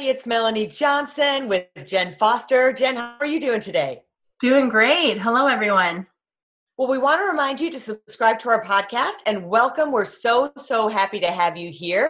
It's 0.00 0.26
Melanie 0.26 0.66
Johnson 0.66 1.48
with 1.48 1.66
Jen 1.84 2.14
Foster. 2.20 2.72
Jen, 2.72 2.94
how 2.96 3.16
are 3.18 3.26
you 3.26 3.40
doing 3.40 3.60
today? 3.60 4.02
Doing 4.38 4.68
great. 4.68 5.18
Hello, 5.18 5.48
everyone. 5.48 6.06
Well, 6.78 6.86
we 6.86 6.98
want 6.98 7.20
to 7.20 7.24
remind 7.24 7.60
you 7.60 7.72
to 7.72 7.80
subscribe 7.80 8.38
to 8.38 8.50
our 8.50 8.62
podcast 8.62 9.16
and 9.26 9.48
welcome. 9.48 9.90
We're 9.90 10.04
so, 10.04 10.52
so 10.58 10.86
happy 10.86 11.18
to 11.18 11.26
have 11.26 11.56
you 11.56 11.72
here. 11.72 12.08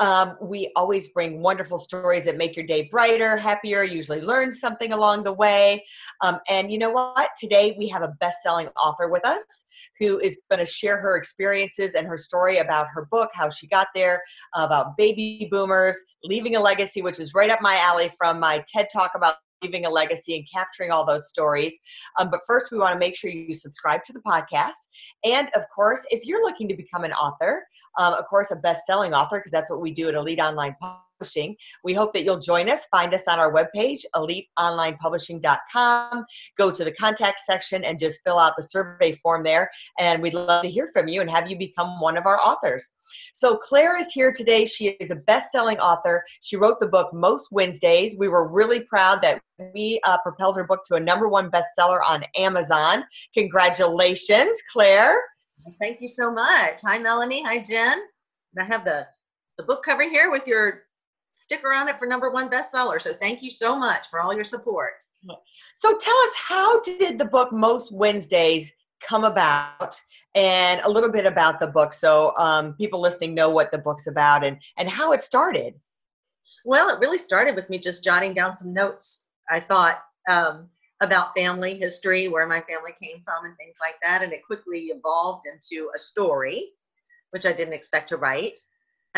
Um, 0.00 0.36
we 0.42 0.72
always 0.74 1.06
bring 1.06 1.40
wonderful 1.40 1.78
stories 1.78 2.24
that 2.24 2.36
make 2.36 2.56
your 2.56 2.66
day 2.66 2.88
brighter, 2.90 3.36
happier, 3.36 3.84
usually 3.84 4.20
learn 4.20 4.50
something 4.50 4.92
along 4.92 5.22
the 5.22 5.32
way. 5.32 5.84
Um, 6.20 6.40
and 6.50 6.68
you 6.68 6.78
know 6.78 6.90
what? 6.90 7.30
Today 7.38 7.76
we 7.78 7.86
have 7.90 8.02
a 8.02 8.08
best 8.18 8.38
selling 8.42 8.66
author 8.70 9.06
with 9.08 9.24
us 9.24 9.66
who 10.00 10.18
is 10.18 10.36
going 10.50 10.58
to 10.58 10.66
share 10.66 10.96
her 10.96 11.14
experiences 11.14 11.94
and 11.94 12.04
her 12.04 12.18
story 12.18 12.58
about 12.58 12.88
her 12.92 13.06
book, 13.12 13.30
how 13.34 13.48
she 13.50 13.68
got 13.68 13.86
there, 13.94 14.20
about 14.56 14.96
baby 14.96 15.46
boomers, 15.48 15.96
leaving 16.24 16.56
a 16.56 16.60
legacy, 16.60 17.02
which 17.02 17.20
is 17.20 17.34
right 17.34 17.50
up 17.50 17.60
my 17.62 17.76
alley 17.76 18.10
from 18.18 18.40
my 18.40 18.64
TED 18.66 18.88
talk 18.92 19.12
about 19.14 19.36
leaving 19.62 19.86
a 19.86 19.90
legacy 19.90 20.36
and 20.36 20.46
capturing 20.52 20.90
all 20.90 21.04
those 21.04 21.28
stories. 21.28 21.78
Um, 22.18 22.30
but 22.30 22.40
first, 22.46 22.70
we 22.70 22.78
want 22.78 22.92
to 22.92 22.98
make 22.98 23.16
sure 23.16 23.30
you 23.30 23.54
subscribe 23.54 24.04
to 24.04 24.12
the 24.12 24.20
podcast. 24.20 24.88
And 25.24 25.48
of 25.54 25.62
course, 25.74 26.06
if 26.10 26.24
you're 26.24 26.42
looking 26.42 26.68
to 26.68 26.76
become 26.76 27.04
an 27.04 27.12
author, 27.12 27.66
um, 27.98 28.14
of 28.14 28.26
course, 28.26 28.50
a 28.50 28.56
best 28.56 28.86
selling 28.86 29.14
author, 29.14 29.38
because 29.38 29.52
that's 29.52 29.70
what 29.70 29.80
we 29.80 29.90
do 29.90 30.08
at 30.08 30.14
Elite 30.14 30.40
Online 30.40 30.74
Publishing. 31.18 31.56
We 31.82 31.94
hope 31.94 32.12
that 32.12 32.24
you'll 32.24 32.38
join 32.38 32.70
us. 32.70 32.86
Find 32.92 33.12
us 33.12 33.26
on 33.26 33.40
our 33.40 33.52
webpage, 33.52 34.02
eliteonlinepublishing.com. 34.14 36.24
Go 36.56 36.70
to 36.70 36.84
the 36.84 36.92
contact 36.92 37.40
section 37.40 37.82
and 37.82 37.98
just 37.98 38.20
fill 38.24 38.38
out 38.38 38.52
the 38.56 38.62
survey 38.62 39.16
form 39.16 39.42
there. 39.42 39.68
And 39.98 40.22
we'd 40.22 40.34
love 40.34 40.62
to 40.62 40.70
hear 40.70 40.88
from 40.92 41.08
you 41.08 41.20
and 41.20 41.28
have 41.28 41.50
you 41.50 41.58
become 41.58 42.00
one 42.00 42.16
of 42.16 42.26
our 42.26 42.38
authors. 42.38 42.88
So, 43.32 43.56
Claire 43.56 43.98
is 43.98 44.12
here 44.12 44.32
today. 44.32 44.64
She 44.64 44.90
is 45.00 45.10
a 45.10 45.16
best 45.16 45.50
selling 45.50 45.80
author. 45.80 46.22
She 46.40 46.56
wrote 46.56 46.78
the 46.78 46.86
book 46.86 47.12
Most 47.12 47.48
Wednesdays. 47.50 48.14
We 48.16 48.28
were 48.28 48.46
really 48.46 48.78
proud 48.80 49.20
that 49.22 49.40
we 49.74 50.00
uh, 50.04 50.18
propelled 50.18 50.56
her 50.56 50.64
book 50.64 50.80
to 50.86 50.94
a 50.94 51.00
number 51.00 51.28
one 51.28 51.50
bestseller 51.50 52.00
on 52.06 52.22
Amazon. 52.36 53.04
Congratulations, 53.34 54.62
Claire. 54.72 55.20
Thank 55.80 56.00
you 56.00 56.08
so 56.08 56.30
much. 56.30 56.80
Hi, 56.82 56.98
Melanie. 56.98 57.42
Hi, 57.42 57.62
Jen. 57.62 57.98
I 58.58 58.64
have 58.64 58.84
the, 58.84 59.06
the 59.56 59.64
book 59.64 59.82
cover 59.82 60.02
here 60.02 60.30
with 60.30 60.46
your 60.46 60.82
sticker 61.38 61.68
around 61.68 61.88
it 61.88 61.98
for 61.98 62.06
number 62.06 62.30
one 62.30 62.50
bestseller. 62.50 63.00
So 63.00 63.14
thank 63.14 63.42
you 63.42 63.50
so 63.50 63.78
much 63.78 64.08
for 64.08 64.20
all 64.20 64.34
your 64.34 64.44
support. 64.44 65.04
So 65.76 65.96
tell 65.96 66.16
us, 66.16 66.34
how 66.36 66.80
did 66.80 67.18
the 67.18 67.24
book 67.24 67.52
Most 67.52 67.92
Wednesdays 67.92 68.72
come 69.00 69.24
about 69.24 70.00
and 70.34 70.80
a 70.80 70.90
little 70.90 71.10
bit 71.10 71.26
about 71.26 71.60
the 71.60 71.66
book 71.68 71.92
so 71.92 72.32
um, 72.36 72.74
people 72.74 73.00
listening 73.00 73.34
know 73.34 73.50
what 73.50 73.70
the 73.70 73.78
book's 73.78 74.08
about 74.08 74.44
and, 74.44 74.58
and 74.76 74.90
how 74.90 75.12
it 75.12 75.20
started? 75.20 75.74
Well, 76.64 76.90
it 76.90 76.98
really 76.98 77.18
started 77.18 77.54
with 77.54 77.70
me 77.70 77.78
just 77.78 78.02
jotting 78.02 78.34
down 78.34 78.56
some 78.56 78.72
notes. 78.72 79.26
I 79.48 79.60
thought 79.60 80.02
um, 80.28 80.66
about 81.00 81.36
family 81.36 81.78
history, 81.78 82.26
where 82.26 82.46
my 82.46 82.60
family 82.62 82.92
came 83.00 83.22
from, 83.24 83.44
and 83.44 83.56
things 83.56 83.76
like 83.80 83.94
that. 84.02 84.22
And 84.22 84.32
it 84.32 84.44
quickly 84.44 84.86
evolved 84.86 85.46
into 85.46 85.88
a 85.94 85.98
story, 85.98 86.72
which 87.30 87.46
I 87.46 87.52
didn't 87.52 87.74
expect 87.74 88.08
to 88.08 88.16
write. 88.16 88.58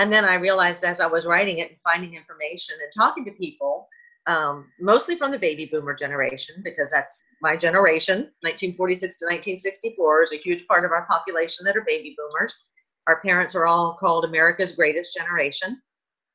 And 0.00 0.11
then 0.11 0.25
I 0.25 0.37
realized 0.37 0.83
as 0.83 0.99
I 0.99 1.06
was 1.06 1.27
writing 1.27 1.59
it 1.59 1.69
and 1.69 1.78
finding 1.84 2.15
information 2.15 2.75
and 2.83 2.91
talking 2.97 3.22
to 3.27 3.33
people, 3.33 3.87
um, 4.27 4.72
mostly 4.81 5.15
from 5.15 5.31
the 5.31 5.38
baby 5.38 5.69
boomer 5.71 5.94
generation, 5.94 6.62
because 6.65 6.91
that's 6.91 7.22
my 7.43 7.55
generation, 7.55 8.33
1946 8.41 9.19
to 9.19 9.27
1964 9.27 10.22
is 10.22 10.33
a 10.33 10.38
huge 10.38 10.66
part 10.66 10.87
of 10.87 10.91
our 10.91 11.05
population 11.05 11.66
that 11.66 11.77
are 11.77 11.84
baby 11.87 12.16
boomers. 12.16 12.71
Our 13.09 13.21
parents 13.21 13.55
are 13.55 13.66
all 13.66 13.94
called 14.00 14.25
America's 14.25 14.72
greatest 14.72 15.15
generation. 15.15 15.83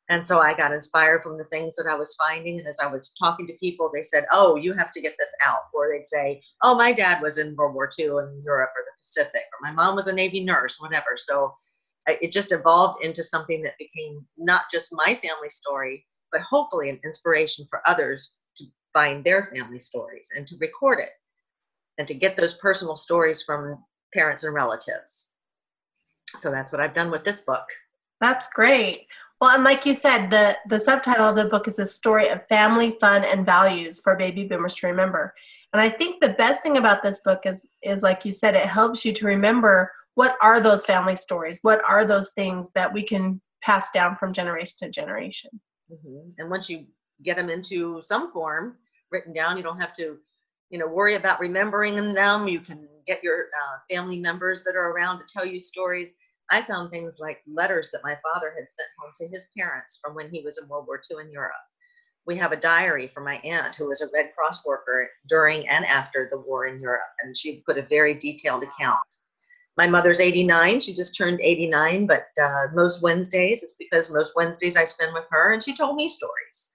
And 0.10 0.28
so 0.28 0.40
I 0.40 0.54
got 0.54 0.72
inspired 0.72 1.24
from 1.24 1.36
the 1.36 1.46
things 1.46 1.76
that 1.78 1.90
I 1.90 1.96
was 1.96 2.14
finding. 2.14 2.60
And 2.60 2.68
as 2.68 2.78
I 2.78 2.86
was 2.86 3.16
talking 3.18 3.48
to 3.48 3.54
people, 3.54 3.90
they 3.92 4.04
said, 4.04 4.26
Oh, 4.32 4.58
you 4.58 4.74
have 4.74 4.92
to 4.92 5.02
get 5.02 5.16
this 5.18 5.34
out. 5.44 5.62
Or 5.74 5.90
they'd 5.92 6.06
say, 6.06 6.40
Oh, 6.62 6.76
my 6.76 6.92
dad 6.92 7.20
was 7.20 7.40
in 7.40 7.56
World 7.56 7.74
War 7.74 7.90
II 7.98 8.06
in 8.06 8.44
Europe 8.46 8.74
or 8.78 8.84
the 8.86 8.92
Pacific, 9.00 9.42
or 9.42 9.68
my 9.68 9.72
mom 9.72 9.96
was 9.96 10.06
a 10.06 10.14
Navy 10.14 10.44
nurse, 10.44 10.76
whatever. 10.80 11.18
So 11.18 11.56
it 12.08 12.32
just 12.32 12.52
evolved 12.52 13.04
into 13.04 13.24
something 13.24 13.62
that 13.64 13.78
became 13.80 14.26
not 14.38 14.64
just 14.72 14.90
my 14.94 15.16
family 15.16 15.50
story, 15.50 16.06
but 16.32 16.42
hopefully 16.42 16.90
an 16.90 17.00
inspiration 17.04 17.66
for 17.70 17.82
others 17.88 18.38
to 18.58 18.66
find 18.94 19.24
their 19.24 19.46
family 19.46 19.80
stories 19.80 20.30
and 20.36 20.48
to 20.48 20.56
record 20.60 21.00
it 21.00 21.10
and 21.98 22.08
to 22.08 22.14
get 22.14 22.36
those 22.36 22.56
personal 22.56 22.96
stories 22.96 23.42
from 23.44 23.84
parents 24.14 24.44
and 24.44 24.54
relatives. 24.54 25.32
So 26.38 26.52
that's 26.52 26.72
what 26.72 26.82
I've 26.82 26.94
done 26.94 27.12
with 27.12 27.24
this 27.24 27.42
book. 27.42 27.66
That's 28.22 28.48
great. 28.54 29.08
Well, 29.42 29.52
and 29.52 29.64
like 29.64 29.86
you 29.86 29.96
said, 29.96 30.30
the, 30.30 30.58
the 30.70 30.80
subtitle 30.80 31.28
of 31.28 31.36
the 31.36 31.46
book 31.46 31.68
is 31.68 31.80
a 31.80 31.86
story 31.86 32.30
of 32.30 32.48
family, 32.48 32.98
fun, 33.00 33.24
and 33.24 33.46
values 33.46 34.00
for 34.00 34.16
baby 34.16 34.46
boomers 34.46 34.76
to 34.76 34.88
remember. 34.88 35.34
And 35.74 35.82
I 35.82 35.90
think 35.90 36.22
the 36.22 36.30
best 36.30 36.64
thing 36.64 36.78
about 36.78 37.02
this 37.02 37.20
book 37.20 37.46
is, 37.46 37.66
is 37.82 38.02
like 38.02 38.24
you 38.24 38.32
said, 38.32 38.56
it 38.56 38.66
helps 38.66 39.04
you 39.04 39.12
to 39.14 39.26
remember 39.26 39.92
what 40.16 40.38
are 40.42 40.60
those 40.60 40.86
family 40.86 41.16
stories? 41.16 41.60
What 41.62 41.82
are 41.88 42.06
those 42.06 42.32
things 42.32 42.72
that 42.74 42.92
we 42.92 43.04
can 43.04 43.42
pass 43.62 43.92
down 43.92 44.16
from 44.16 44.34
generation 44.34 44.78
to 44.80 44.90
generation? 44.90 45.52
Mm-hmm. 45.92 46.30
And 46.38 46.50
once 46.50 46.70
you 46.70 46.86
get 47.22 47.38
them 47.38 47.50
into 47.50 48.02
some 48.02 48.32
form 48.32 48.78
written 49.12 49.34
down, 49.34 49.58
you 49.58 49.64
don't 49.64 49.80
have 49.80 49.94
to, 49.96 50.18
you 50.70 50.80
know, 50.80 50.88
worry 50.88 51.16
about 51.16 51.40
remembering 51.40 52.14
them. 52.14 52.48
You 52.48 52.62
can 52.62 52.88
get 53.06 53.24
your 53.24 53.44
uh, 53.44 53.94
family 53.94 54.20
members 54.20 54.64
that 54.64 54.76
are 54.76 54.92
around 54.92 55.20
to 55.20 55.26
tell 55.32 55.46
you 55.46 55.60
stories. 55.60 56.16
I 56.50 56.62
found 56.62 56.92
things 56.92 57.18
like 57.20 57.42
letters 57.48 57.90
that 57.92 58.04
my 58.04 58.16
father 58.24 58.52
had 58.58 58.70
sent 58.70 58.90
home 59.00 59.12
to 59.18 59.28
his 59.28 59.48
parents 59.58 60.00
from 60.02 60.16
when 60.16 60.30
he 60.30 60.42
was 60.42 60.58
in 60.58 60.68
World 60.68 60.86
War 60.88 61.02
II 61.12 61.26
in 61.26 61.32
Europe. 61.32 61.54
We 62.26 62.38
have 62.38 62.52
a 62.52 62.58
diary 62.58 63.12
from 63.14 63.26
my 63.26 63.38
aunt 63.38 63.76
who 63.76 63.88
was 63.88 64.02
a 64.02 64.08
Red 64.14 64.28
Cross 64.36 64.66
worker 64.66 65.10
during 65.28 65.68
and 65.68 65.86
after 65.86 66.28
the 66.32 66.40
war 66.40 66.68
in 66.68 66.82
Europe, 66.82 67.02
and 67.24 67.36
she 67.36 67.64
put 67.66 67.78
a 67.78 67.84
very 67.84 68.16
detailed 68.16 68.64
account 68.64 69.00
my 69.78 69.88
mother's 69.88 70.20
89 70.20 70.80
she 70.80 70.94
just 70.94 71.16
turned 71.16 71.40
89 71.42 72.08
but 72.08 72.28
uh, 72.42 72.68
most 72.74 73.02
wednesdays 73.02 73.64
it's 73.64 73.76
because 73.78 74.12
most 74.12 74.34
wednesdays 74.36 74.78
i 74.78 74.86
spend 74.86 75.14
with 75.14 75.28
her 75.30 75.54
and 75.54 75.64
she 75.64 75.76
told 75.76 75.96
me 75.96 76.08
stories. 76.08 76.72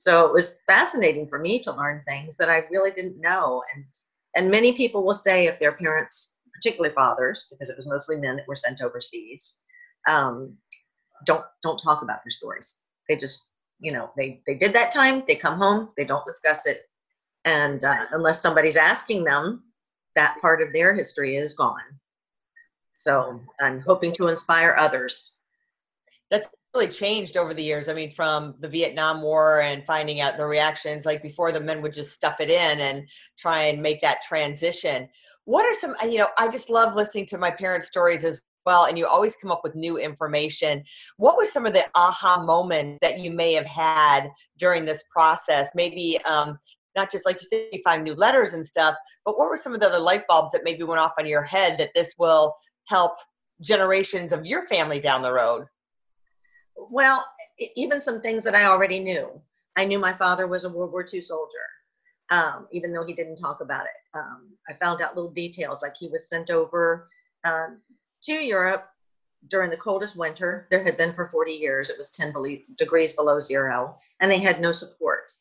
So 0.00 0.26
it 0.26 0.32
was 0.32 0.60
fascinating 0.68 1.28
for 1.28 1.40
me 1.40 1.58
to 1.60 1.72
learn 1.72 2.02
things 2.06 2.36
that 2.36 2.48
i 2.48 2.60
really 2.70 2.90
didn't 2.92 3.20
know. 3.20 3.62
And 3.74 3.84
and 4.36 4.50
many 4.50 4.72
people 4.72 5.04
will 5.04 5.14
say 5.14 5.46
if 5.46 5.58
their 5.58 5.72
parents 5.72 6.38
particularly 6.54 6.94
fathers 6.94 7.46
because 7.50 7.70
it 7.70 7.76
was 7.76 7.86
mostly 7.86 8.16
men 8.16 8.36
that 8.36 8.48
were 8.48 8.56
sent 8.56 8.82
overseas 8.82 9.60
um, 10.06 10.56
don't 11.26 11.44
don't 11.62 11.78
talk 11.78 12.02
about 12.02 12.22
their 12.24 12.30
stories. 12.30 12.80
They 13.08 13.16
just 13.16 13.50
you 13.80 13.92
know 13.92 14.10
they 14.16 14.42
they 14.46 14.54
did 14.54 14.72
that 14.74 14.92
time 14.92 15.22
they 15.26 15.36
come 15.36 15.58
home 15.58 15.90
they 15.96 16.04
don't 16.04 16.26
discuss 16.26 16.66
it. 16.66 16.82
And 17.44 17.82
uh, 17.84 18.06
unless 18.12 18.40
somebody's 18.40 18.76
asking 18.76 19.24
them 19.24 19.64
that 20.14 20.40
part 20.40 20.60
of 20.60 20.72
their 20.72 20.94
history 20.94 21.36
is 21.36 21.54
gone 21.54 21.98
so 22.98 23.40
I'm 23.60 23.80
hoping 23.80 24.12
to 24.14 24.26
inspire 24.26 24.74
others. 24.76 25.36
That's 26.32 26.48
really 26.74 26.88
changed 26.88 27.36
over 27.36 27.54
the 27.54 27.62
years. 27.62 27.88
I 27.88 27.94
mean, 27.94 28.10
from 28.10 28.56
the 28.58 28.68
Vietnam 28.68 29.22
War 29.22 29.60
and 29.60 29.86
finding 29.86 30.20
out 30.20 30.36
the 30.36 30.44
reactions, 30.44 31.06
like 31.06 31.22
before 31.22 31.52
the 31.52 31.60
men 31.60 31.80
would 31.80 31.92
just 31.92 32.12
stuff 32.12 32.40
it 32.40 32.50
in 32.50 32.80
and 32.80 33.08
try 33.38 33.66
and 33.66 33.80
make 33.80 34.00
that 34.00 34.22
transition. 34.22 35.08
What 35.44 35.64
are 35.64 35.74
some, 35.74 35.94
you 36.10 36.18
know, 36.18 36.26
I 36.38 36.48
just 36.48 36.70
love 36.70 36.96
listening 36.96 37.26
to 37.26 37.38
my 37.38 37.52
parents' 37.52 37.86
stories 37.86 38.24
as 38.24 38.40
well, 38.66 38.86
and 38.86 38.98
you 38.98 39.06
always 39.06 39.36
come 39.36 39.52
up 39.52 39.60
with 39.62 39.76
new 39.76 39.98
information. 39.98 40.82
What 41.18 41.36
were 41.36 41.46
some 41.46 41.66
of 41.66 41.74
the 41.74 41.86
aha 41.94 42.42
moments 42.44 42.98
that 43.00 43.20
you 43.20 43.30
may 43.30 43.52
have 43.52 43.64
had 43.64 44.28
during 44.58 44.84
this 44.84 45.04
process? 45.08 45.68
Maybe 45.72 46.18
um, 46.24 46.58
not 46.96 47.12
just 47.12 47.24
like 47.24 47.40
you 47.40 47.46
said, 47.48 47.68
you 47.72 47.80
find 47.84 48.02
new 48.02 48.16
letters 48.16 48.54
and 48.54 48.66
stuff, 48.66 48.96
but 49.24 49.38
what 49.38 49.48
were 49.48 49.56
some 49.56 49.72
of 49.72 49.78
the 49.78 49.86
other 49.86 50.00
light 50.00 50.26
bulbs 50.26 50.50
that 50.50 50.64
maybe 50.64 50.82
went 50.82 51.00
off 51.00 51.12
on 51.16 51.26
your 51.26 51.44
head 51.44 51.76
that 51.78 51.90
this 51.94 52.12
will 52.18 52.56
help 52.88 53.18
generations 53.60 54.32
of 54.32 54.46
your 54.46 54.64
family 54.64 55.00
down 55.00 55.22
the 55.22 55.32
road? 55.32 55.66
Well, 56.76 57.24
even 57.76 58.00
some 58.00 58.20
things 58.20 58.44
that 58.44 58.54
I 58.54 58.64
already 58.64 59.00
knew. 59.00 59.28
I 59.76 59.84
knew 59.84 59.98
my 59.98 60.12
father 60.12 60.46
was 60.46 60.64
a 60.64 60.70
World 60.70 60.92
War 60.92 61.06
II 61.12 61.20
soldier, 61.20 61.66
um, 62.30 62.66
even 62.72 62.92
though 62.92 63.04
he 63.04 63.12
didn't 63.12 63.36
talk 63.36 63.60
about 63.60 63.84
it. 63.84 64.18
Um, 64.18 64.50
I 64.68 64.72
found 64.74 65.00
out 65.00 65.16
little 65.16 65.30
details, 65.30 65.82
like 65.82 65.96
he 65.96 66.08
was 66.08 66.28
sent 66.28 66.50
over 66.50 67.08
uh, 67.44 67.68
to 68.22 68.32
Europe 68.32 68.88
during 69.46 69.70
the 69.70 69.76
coldest 69.76 70.16
winter 70.16 70.66
there 70.70 70.82
had 70.82 70.96
been 70.96 71.12
for 71.12 71.28
40 71.28 71.52
years. 71.52 71.90
It 71.90 71.98
was 71.98 72.10
10 72.10 72.34
degrees 72.76 73.12
below 73.12 73.40
zero, 73.40 73.96
and 74.20 74.30
they 74.30 74.38
had 74.38 74.60
no 74.60 74.72
support. 74.72 75.32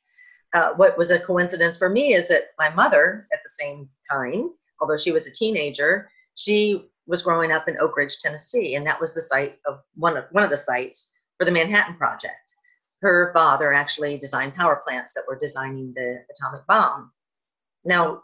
Uh, 0.53 0.73
what 0.75 0.97
was 0.97 1.11
a 1.11 1.19
coincidence 1.19 1.77
for 1.77 1.89
me 1.89 2.13
is 2.13 2.27
that 2.29 2.51
my 2.57 2.69
mother, 2.69 3.27
at 3.33 3.39
the 3.43 3.49
same 3.49 3.89
time, 4.09 4.51
although 4.79 4.97
she 4.97 5.11
was 5.11 5.25
a 5.27 5.31
teenager, 5.31 6.09
she 6.35 6.89
was 7.07 7.21
growing 7.21 7.51
up 7.51 7.67
in 7.67 7.77
Oak 7.79 7.97
Ridge, 7.97 8.19
Tennessee, 8.19 8.75
and 8.75 8.85
that 8.85 8.99
was 8.99 9.13
the 9.13 9.21
site 9.21 9.59
of 9.65 9.79
one 9.95 10.17
of 10.17 10.25
one 10.31 10.43
of 10.43 10.49
the 10.49 10.57
sites 10.57 11.13
for 11.37 11.45
the 11.45 11.51
Manhattan 11.51 11.95
Project. 11.95 12.53
Her 13.01 13.31
father 13.33 13.73
actually 13.73 14.17
designed 14.17 14.55
power 14.55 14.81
plants 14.85 15.13
that 15.13 15.23
were 15.27 15.37
designing 15.37 15.93
the 15.93 16.23
atomic 16.29 16.65
bomb. 16.67 17.11
Now, 17.85 18.23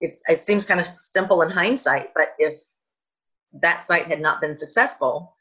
it, 0.00 0.20
it 0.28 0.40
seems 0.40 0.64
kind 0.64 0.80
of 0.80 0.86
simple 0.86 1.42
in 1.42 1.50
hindsight, 1.50 2.10
but 2.14 2.28
if 2.38 2.60
that 3.52 3.84
site 3.84 4.06
had 4.06 4.20
not 4.20 4.40
been 4.40 4.56
successful, 4.56 5.36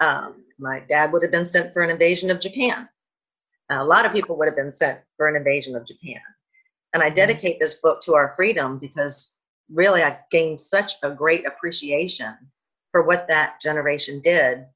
um, 0.00 0.44
my 0.58 0.80
dad 0.80 1.12
would 1.12 1.22
have 1.22 1.32
been 1.32 1.46
sent 1.46 1.72
for 1.72 1.82
an 1.82 1.90
invasion 1.90 2.30
of 2.30 2.40
Japan. 2.40 2.88
a 3.70 3.84
lot 3.84 4.04
of 4.04 4.12
people 4.12 4.36
would 4.36 4.48
have 4.48 4.56
been 4.56 4.72
sent 4.72 5.00
for 5.16 5.28
an 5.28 5.36
invasion 5.36 5.74
of 5.74 5.86
Japan. 5.86 6.20
And 6.92 7.02
I 7.02 7.06
mm-hmm. 7.06 7.16
dedicate 7.16 7.58
this 7.58 7.74
book 7.74 8.02
to 8.02 8.14
our 8.14 8.34
freedom 8.36 8.78
because 8.78 9.36
really 9.70 10.02
I 10.02 10.18
gained 10.30 10.60
such 10.60 10.94
a 11.02 11.10
great 11.10 11.46
appreciation 11.46 12.34
for 12.90 13.02
what 13.02 13.28
that 13.28 13.60
generation 13.60 14.20
did. 14.20 14.66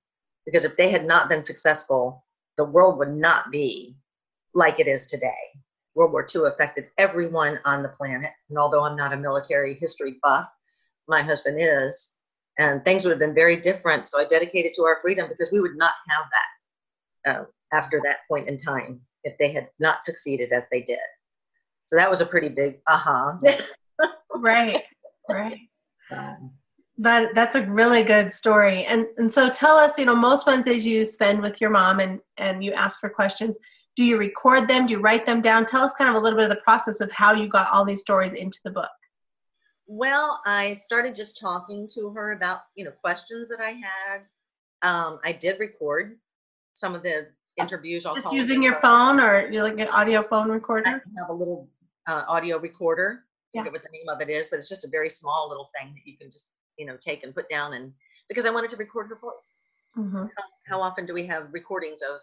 Because 0.44 0.64
if 0.64 0.76
they 0.76 0.90
had 0.90 1.06
not 1.06 1.28
been 1.28 1.42
successful, 1.42 2.24
the 2.56 2.64
world 2.64 2.98
would 2.98 3.14
not 3.14 3.50
be 3.50 3.96
like 4.54 4.80
it 4.80 4.86
is 4.86 5.06
today. 5.06 5.34
World 5.94 6.12
War 6.12 6.26
II 6.34 6.46
affected 6.46 6.88
everyone 6.98 7.58
on 7.64 7.82
the 7.82 7.88
planet. 7.88 8.30
And 8.48 8.58
although 8.58 8.84
I'm 8.84 8.96
not 8.96 9.12
a 9.12 9.16
military 9.16 9.74
history 9.74 10.18
buff, 10.22 10.48
my 11.08 11.22
husband 11.22 11.58
is, 11.60 12.18
and 12.58 12.84
things 12.84 13.04
would 13.04 13.10
have 13.10 13.18
been 13.18 13.34
very 13.34 13.60
different. 13.60 14.08
So 14.08 14.20
I 14.20 14.24
dedicated 14.24 14.72
to 14.74 14.84
our 14.84 14.98
freedom 15.00 15.28
because 15.28 15.52
we 15.52 15.60
would 15.60 15.76
not 15.76 15.94
have 16.08 16.24
that 17.24 17.30
uh, 17.30 17.44
after 17.72 18.00
that 18.04 18.18
point 18.28 18.48
in 18.48 18.56
time 18.56 19.00
if 19.24 19.36
they 19.38 19.52
had 19.52 19.68
not 19.78 20.04
succeeded 20.04 20.52
as 20.52 20.68
they 20.70 20.82
did. 20.82 20.98
So 21.86 21.96
that 21.96 22.10
was 22.10 22.20
a 22.20 22.26
pretty 22.26 22.48
big 22.48 22.80
aha. 22.88 23.38
Uh-huh. 23.44 23.62
Right, 24.40 24.82
right. 25.30 25.58
Um, 26.10 26.52
that 26.98 27.34
that's 27.34 27.54
a 27.54 27.66
really 27.66 28.02
good 28.02 28.32
story. 28.32 28.84
And 28.86 29.06
and 29.18 29.32
so 29.32 29.50
tell 29.50 29.76
us, 29.76 29.98
you 29.98 30.04
know, 30.04 30.14
most 30.14 30.46
Wednesdays 30.46 30.86
you 30.86 31.04
spend 31.04 31.42
with 31.42 31.60
your 31.60 31.70
mom 31.70 32.00
and 32.00 32.20
and 32.38 32.64
you 32.64 32.72
ask 32.72 33.00
for 33.00 33.10
questions. 33.10 33.56
Do 33.96 34.04
you 34.04 34.18
record 34.18 34.68
them? 34.68 34.86
Do 34.86 34.94
you 34.94 35.00
write 35.00 35.24
them 35.24 35.40
down? 35.40 35.66
Tell 35.66 35.82
us 35.82 35.92
kind 35.96 36.10
of 36.10 36.16
a 36.16 36.18
little 36.18 36.38
bit 36.38 36.50
of 36.50 36.56
the 36.56 36.62
process 36.62 37.00
of 37.00 37.10
how 37.12 37.34
you 37.34 37.48
got 37.48 37.68
all 37.72 37.84
these 37.84 38.02
stories 38.02 38.34
into 38.34 38.58
the 38.64 38.70
book. 38.70 38.90
Well, 39.86 40.40
I 40.44 40.74
started 40.74 41.14
just 41.14 41.38
talking 41.38 41.88
to 41.94 42.10
her 42.10 42.32
about, 42.32 42.60
you 42.74 42.84
know, 42.84 42.90
questions 42.90 43.48
that 43.48 43.60
I 43.60 43.70
had. 43.70 44.26
Um, 44.82 45.18
I 45.24 45.32
did 45.32 45.60
record 45.60 46.18
some 46.74 46.94
of 46.94 47.02
the 47.02 47.28
interviews. 47.56 48.04
I'll 48.04 48.14
just 48.14 48.32
using 48.32 48.62
your 48.62 48.76
phone 48.76 49.20
or 49.20 49.48
you 49.50 49.62
like 49.62 49.78
an 49.78 49.88
audio 49.88 50.22
phone 50.22 50.50
recorder? 50.50 50.88
I 50.88 50.92
have 50.92 51.30
a 51.30 51.32
little 51.32 51.68
uh, 52.06 52.24
audio 52.28 52.58
recorder. 52.58 53.24
I 53.56 53.60
forget 53.60 53.72
what 53.72 53.82
the 53.82 53.88
name 53.92 54.08
of 54.08 54.20
it 54.20 54.30
is, 54.30 54.48
but 54.48 54.58
it's 54.58 54.68
just 54.68 54.84
a 54.84 54.88
very 54.88 55.08
small 55.08 55.48
little 55.48 55.68
thing 55.78 55.94
that 55.94 56.10
you 56.10 56.16
can 56.16 56.30
just, 56.30 56.50
you 56.78 56.86
know, 56.86 56.96
take 57.00 57.24
and 57.24 57.34
put 57.34 57.48
down 57.48 57.74
and 57.74 57.92
because 58.28 58.46
I 58.46 58.50
wanted 58.50 58.70
to 58.70 58.76
record 58.76 59.08
her 59.08 59.18
voice. 59.20 59.60
Mm-hmm. 59.96 60.24
How, 60.24 60.44
how, 60.66 60.80
often 60.82 61.06
do 61.06 61.14
we 61.14 61.26
have 61.26 61.52
recordings 61.52 62.00
of 62.02 62.20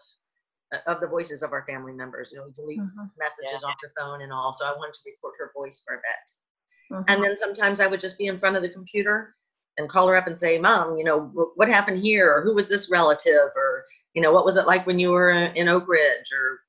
of 0.86 1.00
the 1.00 1.06
voices 1.06 1.42
of 1.42 1.52
our 1.52 1.64
family 1.66 1.92
members? 1.92 2.30
You 2.32 2.38
know, 2.38 2.44
we 2.44 2.52
delete 2.52 2.80
mm-hmm. 2.80 3.06
messages 3.18 3.62
yeah. 3.62 3.68
off 3.68 3.76
the 3.82 3.90
phone 3.98 4.22
and 4.22 4.32
all. 4.32 4.52
So 4.52 4.64
I 4.64 4.72
wanted 4.76 4.94
to 4.94 5.00
record 5.06 5.34
her 5.38 5.50
voice 5.54 5.82
for 5.84 5.94
a 5.94 5.98
bit. 5.98 6.96
Mm-hmm. 6.96 7.04
And 7.08 7.24
then 7.24 7.36
sometimes 7.36 7.80
I 7.80 7.86
would 7.86 8.00
just 8.00 8.18
be 8.18 8.26
in 8.26 8.38
front 8.38 8.56
of 8.56 8.62
the 8.62 8.68
computer 8.68 9.34
and 9.76 9.88
call 9.88 10.06
her 10.08 10.16
up 10.16 10.26
and 10.26 10.38
say, 10.38 10.58
Mom, 10.58 10.96
you 10.96 11.04
know, 11.04 11.52
what 11.56 11.68
happened 11.68 11.98
here? 11.98 12.32
Or 12.32 12.42
who 12.42 12.54
was 12.54 12.68
this 12.68 12.90
relative? 12.90 13.50
Or, 13.56 13.84
you 14.14 14.22
know, 14.22 14.32
what 14.32 14.44
was 14.44 14.56
it 14.56 14.66
like 14.66 14.86
when 14.86 14.98
you 14.98 15.10
were 15.10 15.30
in 15.30 15.68
Oak 15.68 15.88
Ridge? 15.88 16.32
Or, 16.32 16.60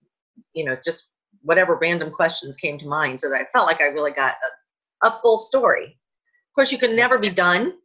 you 0.53 0.65
know, 0.65 0.75
just 0.83 1.13
whatever 1.45 1.77
random 1.79 2.11
questions 2.11 2.57
came 2.57 2.77
to 2.79 2.87
mind 2.87 3.21
so 3.21 3.29
that 3.29 3.39
I 3.39 3.45
felt 3.53 3.67
like 3.67 3.79
I 3.79 3.85
really 3.85 4.11
got 4.11 4.33
a, 5.03 5.07
a 5.07 5.19
full 5.21 5.37
story. 5.37 5.85
Of 5.85 6.55
course, 6.55 6.71
you 6.71 6.77
could 6.77 6.95
never 6.95 7.17
be 7.17 7.29
done. 7.29 7.77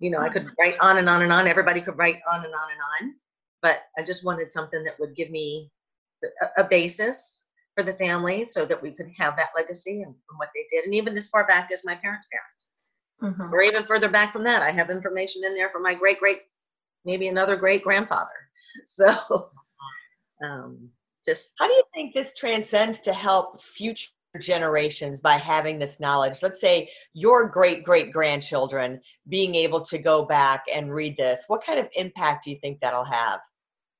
You 0.00 0.10
know, 0.10 0.18
I 0.18 0.28
could 0.28 0.48
write 0.58 0.78
on 0.80 0.98
and 0.98 1.08
on 1.08 1.22
and 1.22 1.32
on. 1.32 1.46
Everybody 1.46 1.80
could 1.80 1.98
write 1.98 2.18
on 2.30 2.44
and 2.44 2.54
on 2.54 2.70
and 2.70 2.80
on. 3.02 3.14
But 3.62 3.82
I 3.96 4.02
just 4.02 4.24
wanted 4.24 4.50
something 4.50 4.84
that 4.84 4.98
would 5.00 5.16
give 5.16 5.30
me 5.30 5.70
a, 6.24 6.62
a 6.62 6.64
basis 6.64 7.44
for 7.74 7.82
the 7.82 7.94
family 7.94 8.46
so 8.48 8.66
that 8.66 8.80
we 8.80 8.90
could 8.92 9.08
have 9.16 9.36
that 9.36 9.50
legacy 9.56 10.02
and, 10.02 10.14
and 10.14 10.38
what 10.38 10.50
they 10.54 10.64
did. 10.70 10.84
And 10.84 10.94
even 10.94 11.16
as 11.16 11.28
far 11.28 11.46
back 11.46 11.70
as 11.72 11.84
my 11.84 11.94
parents' 11.94 12.26
parents. 12.32 12.74
Mm-hmm. 13.22 13.54
Or 13.54 13.62
even 13.62 13.84
further 13.84 14.08
back 14.08 14.32
from 14.32 14.44
that, 14.44 14.62
I 14.62 14.70
have 14.70 14.90
information 14.90 15.42
in 15.44 15.54
there 15.54 15.70
for 15.70 15.80
my 15.80 15.94
great 15.94 16.20
great, 16.20 16.42
maybe 17.04 17.28
another 17.28 17.56
great 17.56 17.82
grandfather. 17.82 18.30
So, 18.84 19.08
um, 20.44 20.90
how 21.58 21.66
do 21.66 21.74
you 21.74 21.82
think 21.94 22.14
this 22.14 22.32
transcends 22.36 23.00
to 23.00 23.12
help 23.12 23.60
future 23.60 24.10
generations 24.40 25.20
by 25.20 25.34
having 25.34 25.78
this 25.78 26.00
knowledge? 26.00 26.42
Let's 26.42 26.60
say 26.60 26.90
your 27.12 27.48
great 27.48 27.84
great 27.84 28.12
grandchildren 28.12 29.00
being 29.28 29.54
able 29.54 29.80
to 29.82 29.98
go 29.98 30.24
back 30.24 30.64
and 30.72 30.92
read 30.92 31.16
this. 31.16 31.44
What 31.48 31.64
kind 31.64 31.78
of 31.78 31.88
impact 31.96 32.44
do 32.44 32.50
you 32.50 32.58
think 32.60 32.80
that'll 32.80 33.04
have? 33.04 33.40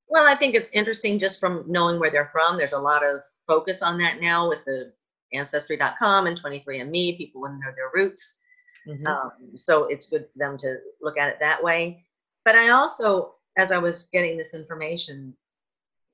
Well, 0.09 0.27
I 0.27 0.35
think 0.35 0.55
it's 0.55 0.71
interesting 0.71 1.19
just 1.19 1.39
from 1.39 1.65
knowing 1.67 1.99
where 1.99 2.11
they're 2.11 2.31
from. 2.33 2.57
There's 2.57 2.73
a 2.73 2.79
lot 2.79 3.05
of 3.05 3.21
focus 3.47 3.83
on 3.83 3.99
that 3.99 4.21
now 4.21 4.49
with 4.49 4.65
the 4.65 4.93
ancestry.com 5.33 6.27
and 6.27 6.41
23andme 6.41 7.17
people 7.17 7.41
want 7.41 7.55
to 7.55 7.67
know 7.67 7.73
their 7.75 7.91
roots 7.95 8.41
mm-hmm. 8.87 9.07
um, 9.07 9.33
so 9.55 9.85
it's 9.85 10.07
good 10.07 10.27
for 10.33 10.39
them 10.39 10.57
to 10.57 10.77
look 11.03 11.19
at 11.19 11.29
it 11.29 11.39
that 11.41 11.63
way 11.63 12.05
but 12.45 12.55
i 12.55 12.71
also 12.71 13.35
as 13.57 13.73
i 13.73 13.79
was 13.79 14.05
getting 14.13 14.37
this 14.37 14.55
information 14.55 15.35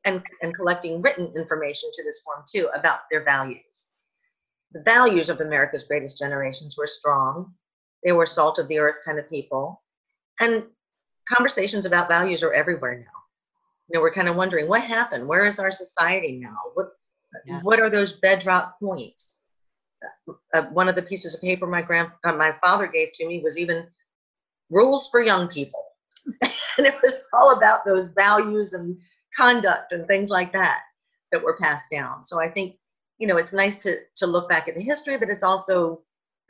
and, 0.04 0.22
and 0.42 0.54
collecting 0.54 1.00
written 1.00 1.30
information 1.36 1.90
to 1.94 2.04
this 2.04 2.20
form 2.20 2.44
too 2.50 2.68
about 2.74 3.00
their 3.10 3.24
values. 3.24 3.92
The 4.72 4.82
values 4.82 5.30
of 5.30 5.40
america's 5.40 5.84
greatest 5.84 6.18
generations 6.18 6.76
were 6.76 6.86
strong. 6.86 7.54
They 8.02 8.12
were 8.12 8.26
salt 8.26 8.58
of 8.58 8.68
the 8.68 8.78
earth 8.78 8.98
kind 9.04 9.18
of 9.18 9.30
people. 9.30 9.82
And 10.40 10.64
conversations 11.28 11.86
about 11.86 12.08
values 12.08 12.42
are 12.42 12.52
everywhere 12.52 12.98
now. 12.98 13.20
You 13.88 13.98
know 13.98 14.02
we're 14.02 14.12
kind 14.12 14.28
of 14.28 14.36
wondering 14.36 14.68
what 14.68 14.82
happened? 14.82 15.26
Where 15.26 15.46
is 15.46 15.58
our 15.58 15.70
society 15.70 16.38
now? 16.40 16.56
What 16.74 16.88
yeah. 17.46 17.60
what 17.62 17.80
are 17.80 17.90
those 17.90 18.12
bedrock 18.12 18.78
points? 18.80 19.42
Uh, 20.54 20.62
one 20.64 20.88
of 20.88 20.94
the 20.94 21.02
pieces 21.02 21.34
of 21.34 21.40
paper 21.40 21.66
my 21.66 21.82
grand 21.82 22.10
uh, 22.24 22.32
my 22.32 22.52
father 22.60 22.86
gave 22.86 23.12
to 23.14 23.26
me 23.26 23.40
was 23.40 23.58
even 23.58 23.86
rules 24.70 25.08
for 25.08 25.20
young 25.20 25.48
people. 25.48 25.84
And 26.76 26.88
it 26.88 26.96
was 27.02 27.22
all 27.32 27.52
about 27.52 27.84
those 27.84 28.08
values 28.08 28.72
and 28.72 28.98
conduct 29.36 29.92
and 29.92 30.06
things 30.06 30.30
like 30.30 30.52
that 30.52 30.80
that 31.32 31.42
were 31.42 31.56
passed 31.56 31.90
down 31.90 32.22
so 32.22 32.40
i 32.40 32.48
think 32.48 32.76
you 33.18 33.26
know 33.26 33.36
it's 33.36 33.52
nice 33.52 33.78
to 33.78 33.98
to 34.16 34.26
look 34.26 34.48
back 34.48 34.68
at 34.68 34.74
the 34.74 34.82
history 34.82 35.16
but 35.18 35.28
it's 35.28 35.42
also 35.42 36.00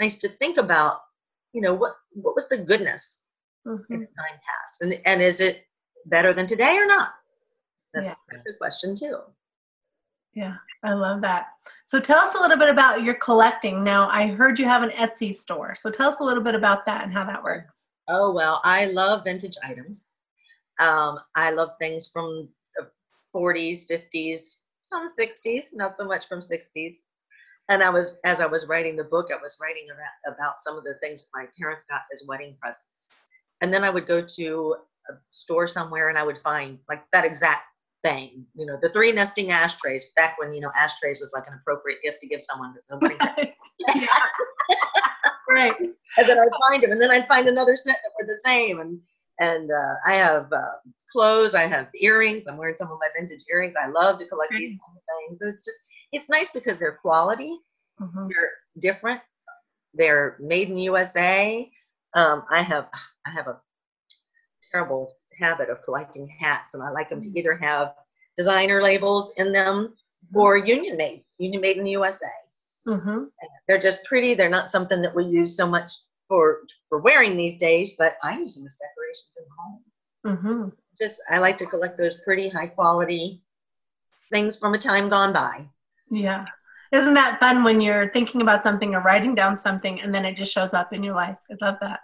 nice 0.00 0.16
to 0.16 0.28
think 0.28 0.56
about 0.56 1.00
you 1.52 1.60
know 1.60 1.74
what 1.74 1.96
what 2.12 2.34
was 2.34 2.48
the 2.48 2.58
goodness 2.58 3.24
mm-hmm. 3.66 3.92
in 3.92 4.00
time 4.00 4.38
past 4.46 4.82
and 4.82 5.00
and 5.06 5.22
is 5.22 5.40
it 5.40 5.66
better 6.06 6.32
than 6.32 6.46
today 6.46 6.76
or 6.76 6.86
not 6.86 7.10
that's 7.92 8.16
yeah. 8.30 8.36
that's 8.36 8.50
a 8.50 8.58
question 8.58 8.94
too 8.94 9.18
yeah, 10.34 10.56
I 10.82 10.94
love 10.94 11.20
that. 11.20 11.46
So 11.86 12.00
tell 12.00 12.18
us 12.18 12.34
a 12.34 12.40
little 12.40 12.56
bit 12.56 12.68
about 12.68 13.02
your 13.02 13.14
collecting. 13.14 13.84
Now, 13.84 14.08
I 14.08 14.28
heard 14.28 14.58
you 14.58 14.64
have 14.64 14.82
an 14.82 14.90
Etsy 14.90 15.34
store. 15.34 15.74
So 15.76 15.90
tell 15.90 16.10
us 16.10 16.20
a 16.20 16.24
little 16.24 16.42
bit 16.42 16.56
about 16.56 16.84
that 16.86 17.04
and 17.04 17.12
how 17.12 17.24
that 17.24 17.42
works. 17.42 17.76
Oh, 18.08 18.32
well, 18.32 18.60
I 18.64 18.86
love 18.86 19.24
vintage 19.24 19.56
items. 19.62 20.10
Um, 20.80 21.18
I 21.36 21.50
love 21.50 21.70
things 21.78 22.08
from 22.12 22.48
40s, 23.34 23.86
50s, 23.90 24.56
some 24.82 25.06
60s, 25.06 25.68
not 25.74 25.96
so 25.96 26.04
much 26.04 26.28
from 26.28 26.40
60s. 26.40 26.94
And 27.68 27.82
I 27.82 27.88
was, 27.88 28.18
as 28.24 28.40
I 28.40 28.46
was 28.46 28.68
writing 28.68 28.96
the 28.96 29.04
book, 29.04 29.30
I 29.32 29.40
was 29.42 29.56
writing 29.60 29.86
about, 29.90 30.34
about 30.34 30.60
some 30.60 30.76
of 30.76 30.84
the 30.84 30.94
things 31.00 31.28
my 31.34 31.46
parents 31.58 31.86
got 31.88 32.02
as 32.12 32.24
wedding 32.28 32.56
presents. 32.60 33.08
And 33.62 33.72
then 33.72 33.82
I 33.84 33.90
would 33.90 34.06
go 34.06 34.20
to 34.22 34.76
a 35.08 35.14
store 35.30 35.66
somewhere 35.66 36.10
and 36.10 36.18
I 36.18 36.22
would 36.22 36.38
find 36.42 36.78
like 36.88 37.02
that 37.12 37.24
exact 37.24 37.64
thing. 38.02 38.44
You 38.54 38.66
know, 38.66 38.78
the 38.80 38.90
three 38.90 39.10
nesting 39.10 39.50
ashtrays 39.50 40.12
back 40.16 40.38
when 40.38 40.54
you 40.54 40.60
know 40.60 40.70
ashtrays 40.76 41.20
was 41.20 41.32
like 41.34 41.46
an 41.48 41.54
appropriate 41.54 42.02
gift 42.02 42.20
to 42.20 42.28
give 42.28 42.42
someone. 42.42 42.74
Somebody. 42.84 43.16
right. 45.50 45.74
And 45.78 46.28
then 46.28 46.38
I'd 46.38 46.68
find 46.68 46.82
them, 46.82 46.92
and 46.92 47.00
then 47.00 47.10
I'd 47.10 47.26
find 47.26 47.48
another 47.48 47.74
set 47.74 47.96
that 47.96 48.12
were 48.20 48.26
the 48.26 48.38
same. 48.44 48.78
And 48.80 49.00
and 49.40 49.70
uh, 49.70 49.94
I 50.06 50.14
have 50.14 50.52
uh, 50.52 50.72
clothes. 51.10 51.54
I 51.54 51.64
have 51.64 51.88
earrings. 52.00 52.46
I'm 52.46 52.56
wearing 52.56 52.76
some 52.76 52.90
of 52.90 52.98
my 53.00 53.08
vintage 53.18 53.44
earrings. 53.50 53.74
I 53.80 53.88
love 53.88 54.18
to 54.18 54.26
collect 54.26 54.52
these 54.52 54.70
kind 54.70 54.96
of 54.96 55.28
things. 55.28 55.40
And 55.40 55.52
it's 55.52 55.64
just 55.64 55.80
it's 56.12 56.28
nice 56.28 56.50
because 56.50 56.78
they're 56.78 56.98
quality. 57.02 57.58
Mm-hmm. 58.00 58.28
They're 58.28 58.50
different. 58.78 59.20
They're 59.92 60.36
made 60.40 60.70
in 60.70 60.78
USA. 60.78 61.70
Um, 62.14 62.44
I 62.50 62.62
have 62.62 62.88
I 63.26 63.30
have 63.30 63.48
a 63.48 63.60
terrible 64.70 65.12
habit 65.38 65.68
of 65.68 65.82
collecting 65.82 66.28
hats, 66.28 66.74
and 66.74 66.82
I 66.82 66.90
like 66.90 67.10
them 67.10 67.20
to 67.20 67.28
mm. 67.28 67.36
either 67.36 67.56
have 67.56 67.92
designer 68.36 68.82
labels 68.82 69.32
in 69.36 69.52
them 69.52 69.94
mm-hmm. 70.26 70.38
or 70.38 70.56
union 70.56 70.96
made, 70.96 71.24
union 71.38 71.60
made 71.60 71.76
in 71.76 71.84
the 71.84 71.90
USA. 71.90 72.26
Mm-hmm. 72.86 73.24
They're 73.66 73.78
just 73.78 74.04
pretty. 74.04 74.34
They're 74.34 74.48
not 74.48 74.70
something 74.70 75.02
that 75.02 75.14
we 75.14 75.24
use 75.24 75.56
so 75.56 75.66
much 75.66 75.92
for 76.28 76.60
for 76.88 76.98
wearing 77.00 77.36
these 77.36 77.58
days, 77.58 77.94
but 77.98 78.16
I 78.22 78.38
use 78.38 78.56
them 78.56 78.66
as 78.66 78.76
decorations 78.76 79.36
in 79.38 79.44
the 79.44 79.54
home. 79.62 79.82
Mm-hmm. 80.26 80.68
Just 80.98 81.20
I 81.30 81.38
like 81.38 81.58
to 81.58 81.66
collect 81.66 81.98
those 81.98 82.18
pretty 82.24 82.48
high 82.48 82.68
quality 82.68 83.42
things 84.30 84.56
from 84.56 84.74
a 84.74 84.78
time 84.78 85.08
gone 85.08 85.32
by. 85.32 85.68
Yeah. 86.10 86.46
Isn't 86.92 87.14
that 87.14 87.40
fun 87.40 87.64
when 87.64 87.80
you're 87.80 88.10
thinking 88.10 88.40
about 88.40 88.62
something 88.62 88.94
or 88.94 89.00
writing 89.00 89.34
down 89.34 89.58
something 89.58 90.00
and 90.00 90.14
then 90.14 90.24
it 90.24 90.36
just 90.36 90.52
shows 90.52 90.74
up 90.74 90.92
in 90.92 91.02
your 91.02 91.14
life? 91.14 91.36
I 91.50 91.56
love 91.60 91.76
that. 91.80 92.00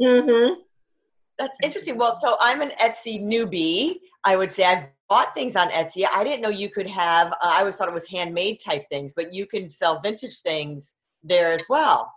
Mm-hmm. 0.00 0.60
That's 1.38 1.58
interesting. 1.62 1.98
Well, 1.98 2.18
so 2.20 2.36
I'm 2.40 2.62
an 2.62 2.70
Etsy 2.80 3.22
newbie. 3.22 4.00
I 4.24 4.36
would 4.36 4.52
say 4.52 4.64
I've 4.64 4.86
bought 5.08 5.34
things 5.34 5.56
on 5.56 5.70
Etsy. 5.70 6.04
I 6.12 6.24
didn't 6.24 6.42
know 6.42 6.48
you 6.48 6.68
could 6.68 6.86
have. 6.86 7.28
Uh, 7.32 7.36
I 7.42 7.60
always 7.60 7.74
thought 7.74 7.88
it 7.88 7.94
was 7.94 8.08
handmade 8.08 8.60
type 8.60 8.88
things, 8.90 9.12
but 9.14 9.32
you 9.32 9.46
can 9.46 9.70
sell 9.70 10.00
vintage 10.00 10.40
things 10.40 10.94
there 11.22 11.50
as 11.52 11.62
well. 11.68 12.12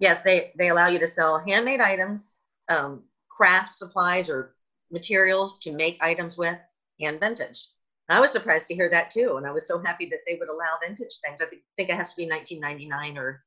Yes, 0.00 0.22
they 0.22 0.52
they 0.58 0.70
allow 0.70 0.88
you 0.88 0.98
to 0.98 1.06
sell 1.06 1.38
handmade 1.38 1.80
items, 1.80 2.40
um, 2.68 3.04
craft 3.30 3.74
supplies, 3.74 4.28
or 4.28 4.56
materials 4.90 5.58
to 5.60 5.72
make 5.72 5.98
items 6.00 6.36
with, 6.36 6.58
and 7.00 7.20
vintage. 7.20 7.68
I 8.08 8.18
was 8.18 8.32
surprised 8.32 8.66
to 8.68 8.74
hear 8.74 8.90
that 8.90 9.12
too, 9.12 9.36
and 9.36 9.46
I 9.46 9.52
was 9.52 9.68
so 9.68 9.78
happy 9.78 10.06
that 10.06 10.20
they 10.26 10.34
would 10.34 10.48
allow 10.48 10.78
vintage 10.82 11.18
things. 11.24 11.40
I 11.40 11.44
think 11.76 11.90
it 11.90 11.94
has 11.94 12.10
to 12.10 12.16
be 12.16 12.26
1999 12.26 13.16
or 13.16 13.44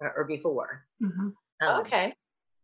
or, 0.00 0.24
before. 0.24 0.86
Mm-hmm. 1.02 1.28
Um, 1.60 1.80
okay. 1.80 2.14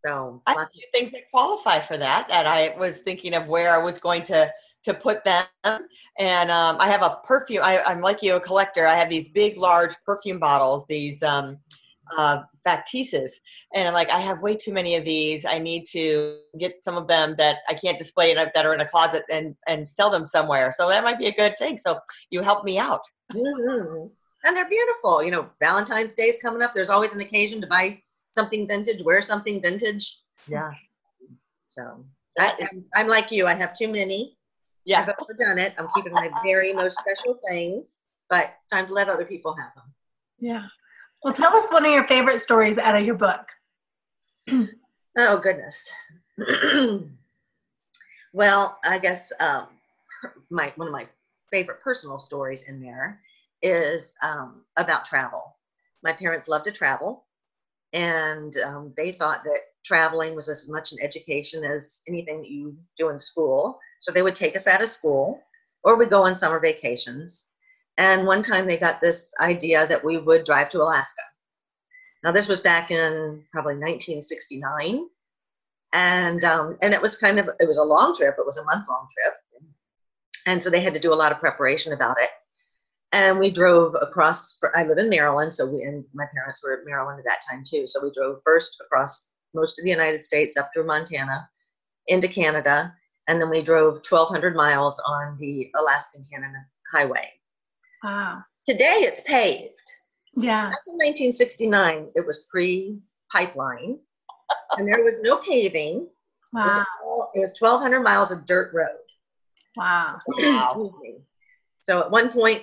So 0.07 0.41
I 0.47 0.53
have 0.53 0.61
a 0.61 0.71
few 0.73 0.85
things 0.95 1.11
that 1.11 1.31
qualify 1.31 1.81
for 1.81 1.97
that. 1.97 2.29
That 2.29 2.47
I 2.47 2.75
was 2.79 3.00
thinking 3.00 3.35
of 3.35 3.49
where 3.49 3.75
I 3.75 3.79
was 3.79 3.99
going 3.99 4.23
to 4.25 4.50
to 4.85 4.95
put 4.95 5.25
them. 5.25 5.47
And 6.19 6.50
um, 6.50 6.76
I 6.79 6.88
have 6.88 7.03
a 7.03 7.19
perfume. 7.25 7.62
I, 7.64 7.79
am 7.91 8.00
like 8.00 8.23
you, 8.23 8.37
a 8.37 8.41
collector. 8.41 8.87
I 8.87 8.95
have 8.95 9.09
these 9.09 9.29
big, 9.29 9.57
large 9.57 9.95
perfume 10.05 10.38
bottles. 10.38 10.87
These 10.87 11.23
um, 11.23 11.59
uh, 12.17 12.43
factices 12.66 13.30
and 13.75 13.87
I'm 13.87 13.94
like 13.94 14.11
I 14.11 14.21
have 14.21 14.40
way 14.40 14.56
too 14.56 14.73
many 14.73 14.97
of 14.97 15.04
these. 15.04 15.44
I 15.44 15.59
need 15.59 15.85
to 15.87 16.38
get 16.59 16.83
some 16.83 16.97
of 16.97 17.06
them 17.06 17.35
that 17.38 17.59
I 17.68 17.75
can't 17.75 17.99
display 17.99 18.30
in 18.30 18.38
a, 18.38 18.50
that 18.54 18.66
are 18.66 18.75
in 18.75 18.80
a 18.80 18.88
closet 18.88 19.25
and 19.30 19.54
and 19.66 19.88
sell 19.88 20.11
them 20.11 20.25
somewhere. 20.25 20.73
So 20.73 20.88
that 20.88 21.04
might 21.04 21.18
be 21.18 21.26
a 21.26 21.33
good 21.33 21.54
thing. 21.59 21.78
So 21.78 21.99
you 22.30 22.42
help 22.42 22.64
me 22.64 22.78
out. 22.78 23.02
Mm-hmm. 23.33 24.06
and 24.44 24.56
they're 24.56 24.68
beautiful. 24.68 25.23
You 25.23 25.30
know 25.30 25.50
Valentine's 25.61 26.14
Day 26.14 26.25
is 26.25 26.38
coming 26.40 26.62
up. 26.62 26.75
There's 26.75 26.90
always 26.90 27.14
an 27.14 27.21
occasion 27.21 27.61
to 27.61 27.66
buy 27.66 28.00
something 28.33 28.66
vintage 28.66 29.02
wear 29.02 29.23
something 29.23 29.61
vintage. 29.62 30.18
Yeah. 30.49 30.73
So 31.66 32.04
I, 32.38 32.52
I'm, 32.61 32.85
I'm 32.94 33.09
like 33.09 33.30
you. 33.30 33.47
I 33.47 33.54
have 33.54 33.75
too 33.75 33.88
many. 33.88 34.37
Yeah. 34.85 35.00
I've 35.00 35.14
overdone 35.21 35.59
it. 35.59 35.75
I'm 35.78 35.88
keeping 35.94 36.12
my 36.12 36.28
very 36.44 36.73
most 36.73 36.99
special 36.99 37.38
things 37.49 38.00
but 38.30 38.54
it's 38.59 38.68
time 38.68 38.87
to 38.87 38.94
let 38.94 39.09
other 39.11 39.26
people 39.26 39.54
have 39.54 39.75
them. 39.75 39.85
Yeah 40.38 40.66
well, 41.25 41.33
tell 41.33 41.57
us 41.57 41.73
one 41.73 41.87
of 41.87 41.90
your 41.90 42.07
favorite 42.07 42.38
stories 42.38 42.76
out 42.76 42.95
of 42.95 43.02
your 43.02 43.14
book. 43.14 43.49
oh, 45.19 45.38
goodness. 45.38 45.90
well, 48.35 48.78
I 48.85 48.99
guess 48.99 49.33
um, 49.40 49.69
my 50.50 50.71
one 50.76 50.88
of 50.88 50.93
my 50.93 51.09
favorite 51.50 51.81
personal 51.81 52.19
stories 52.19 52.64
in 52.69 52.78
there 52.78 53.21
is 53.62 54.14
um, 54.23 54.64
about 54.76 55.07
travel. 55.07 55.57
My 56.02 56.12
parents 56.12 56.47
loved 56.47 56.66
to 56.66 56.73
travel, 56.73 57.25
and 57.95 58.54
um, 58.59 58.93
they 58.95 59.11
thought 59.11 59.45
that 59.45 59.61
traveling 59.83 60.37
was 60.37 60.50
as 60.50 60.69
much 60.69 60.93
an 60.93 60.99
education 61.02 61.64
as 61.64 62.02
anything 62.07 62.43
that 62.43 62.50
you 62.50 62.76
do 62.99 63.09
in 63.09 63.19
school. 63.19 63.81
So 64.00 64.12
they 64.12 64.23
would 64.23 64.35
take 64.35 64.57
us 64.57 64.66
out 64.66 64.83
of 64.83 64.90
school, 64.90 65.40
or 65.85 65.97
we'd 65.97 66.11
go 66.11 66.25
on 66.25 66.35
summer 66.35 66.61
vacations. 66.61 67.49
And 67.97 68.27
one 68.27 68.43
time 68.43 68.67
they 68.67 68.77
got 68.77 69.01
this 69.01 69.33
idea 69.41 69.87
that 69.87 70.05
we 70.05 70.19
would 70.19 70.45
drive 70.45 70.71
to 70.71 70.83
Alaska. 70.83 71.23
Now 72.25 72.33
this 72.33 72.49
was 72.49 72.61
back 72.61 72.91
in 72.91 73.45
probably 73.53 73.75
1969, 73.75 75.07
and 75.93 76.45
um, 76.45 76.79
and 76.81 76.95
it 76.95 77.03
was 77.03 77.17
kind 77.17 77.39
of 77.39 77.49
it 77.61 77.69
was 77.69 77.79
a 77.79 77.85
long 77.85 78.17
trip. 78.17 78.35
It 78.39 78.47
was 78.47 78.59
a 78.59 78.65
month 78.65 78.89
long 78.89 79.07
trip, 79.13 79.35
and 80.47 80.63
so 80.63 80.71
they 80.71 80.81
had 80.81 80.95
to 80.95 81.01
do 81.01 81.13
a 81.13 81.15
lot 81.15 81.33
of 81.33 81.39
preparation 81.39 81.93
about 81.93 82.17
it. 82.21 82.31
And 83.13 83.39
we 83.39 83.51
drove 83.51 83.95
across. 84.01 84.59
For, 84.59 84.77
I 84.77 84.85
live 84.85 84.99
in 84.99 85.11
Maryland, 85.11 85.53
so 85.53 85.67
we 85.67 85.83
and 85.83 86.05
my 86.15 86.25
parents 86.35 86.65
were 86.65 86.79
in 86.79 86.87
Maryland 86.87 87.21
at 87.21 87.27
that 87.27 87.45
time 87.49 87.63
too. 87.63 87.87
So 87.87 88.03
we 88.03 88.11
drove 88.11 88.41
first 88.43 88.81
across 88.85 89.31
most 89.53 89.79
of 89.79 89.85
the 89.85 89.91
United 89.91 90.25
States 90.25 90.57
up 90.57 90.71
through 90.73 90.87
Montana, 90.87 91.49
into 92.09 92.27
Canada, 92.27 92.93
and 93.29 93.41
then 93.41 93.51
we 93.51 93.63
drove 93.63 94.03
1,200 94.09 94.57
miles 94.57 95.01
on 95.07 95.37
the 95.39 95.71
Alaskan 95.77 96.23
Canada 96.31 96.67
Highway. 96.91 97.31
Wow. 98.04 98.44
Today 98.66 98.99
it's 99.00 99.23
paved. 99.23 99.73
Yeah. 100.37 100.68
Back 100.68 100.80
in 100.87 100.94
1969, 100.94 102.11
it 102.14 102.26
was 102.26 102.44
pre 102.50 102.99
pipeline, 103.32 103.99
and 104.76 104.87
there 104.87 105.02
was 105.02 105.20
no 105.23 105.38
paving. 105.38 106.08
Wow. 106.52 106.62
It 106.62 106.66
was, 106.66 106.87
all, 107.02 107.30
it 107.34 107.40
was 107.40 107.54
1,200 107.58 108.00
miles 108.00 108.30
of 108.30 108.44
dirt 108.44 108.75
road. 108.75 108.99
Wow. 109.76 110.18
wow. 110.38 110.94
so 111.80 112.00
at 112.00 112.11
one 112.11 112.30
point, 112.30 112.62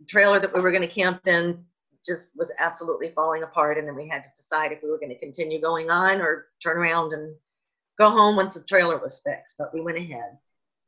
the 0.00 0.06
trailer 0.06 0.38
that 0.38 0.54
we 0.54 0.60
were 0.60 0.70
going 0.70 0.86
to 0.86 0.94
camp 0.94 1.26
in 1.26 1.64
just 2.04 2.36
was 2.36 2.52
absolutely 2.58 3.10
falling 3.14 3.44
apart, 3.44 3.78
and 3.78 3.88
then 3.88 3.96
we 3.96 4.06
had 4.06 4.22
to 4.22 4.30
decide 4.36 4.72
if 4.72 4.82
we 4.82 4.90
were 4.90 4.98
going 4.98 5.12
to 5.12 5.18
continue 5.18 5.60
going 5.60 5.88
on 5.88 6.20
or 6.20 6.48
turn 6.62 6.76
around 6.76 7.14
and 7.14 7.34
go 7.96 8.10
home 8.10 8.36
once 8.36 8.54
the 8.54 8.62
trailer 8.64 8.98
was 8.98 9.22
fixed. 9.24 9.54
But 9.58 9.72
we 9.72 9.80
went 9.80 9.98
ahead, 9.98 10.36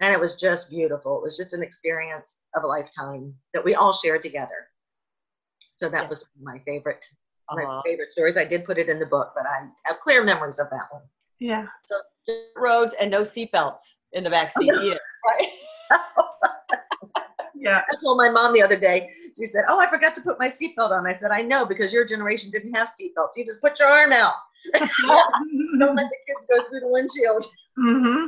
and 0.00 0.12
it 0.12 0.20
was 0.20 0.36
just 0.36 0.70
beautiful. 0.70 1.18
It 1.18 1.22
was 1.22 1.36
just 1.36 1.52
an 1.52 1.62
experience 1.62 2.46
of 2.54 2.64
a 2.64 2.66
lifetime 2.66 3.34
that 3.54 3.64
we 3.64 3.74
all 3.74 3.92
shared 3.92 4.22
together. 4.22 4.68
So 5.74 5.88
that 5.88 6.04
yeah. 6.04 6.08
was 6.08 6.28
my 6.40 6.58
favorite 6.66 7.04
my 7.52 7.64
uh-huh. 7.64 7.82
favorite 7.84 8.10
stories. 8.10 8.36
I 8.36 8.44
did 8.44 8.64
put 8.64 8.78
it 8.78 8.88
in 8.88 9.00
the 9.00 9.06
book, 9.06 9.32
but 9.34 9.44
I 9.44 9.66
have 9.84 9.98
clear 9.98 10.24
memories 10.24 10.58
of 10.60 10.70
that 10.70 10.84
one. 10.90 11.02
Yeah. 11.40 11.66
So 11.82 11.96
roads 12.56 12.94
and 13.00 13.10
no 13.10 13.22
seatbelts 13.22 13.98
in 14.12 14.22
the 14.22 14.30
back 14.30 14.52
seat 14.52 14.72
either, 14.82 15.00
right? 15.26 15.48
yeah. 17.56 17.82
I 17.90 17.94
told 18.02 18.18
my 18.18 18.28
mom 18.28 18.52
the 18.52 18.62
other 18.62 18.78
day. 18.78 19.10
She 19.38 19.46
said, 19.46 19.64
"Oh, 19.68 19.80
I 19.80 19.88
forgot 19.88 20.14
to 20.16 20.20
put 20.20 20.38
my 20.38 20.48
seatbelt 20.48 20.90
on." 20.90 21.06
I 21.06 21.12
said, 21.12 21.30
"I 21.30 21.42
know 21.42 21.64
because 21.64 21.92
your 21.92 22.04
generation 22.04 22.50
didn't 22.50 22.74
have 22.74 22.88
seatbelts. 22.88 23.30
You 23.36 23.46
just 23.46 23.62
put 23.62 23.78
your 23.78 23.88
arm 23.88 24.12
out. 24.12 24.34
Don't 24.74 25.96
let 25.96 26.08
the 26.08 26.18
kids 26.26 26.46
go 26.48 26.62
through 26.68 26.80
the 26.80 26.88
windshield." 26.88 27.44
Mm-hmm. 27.78 28.26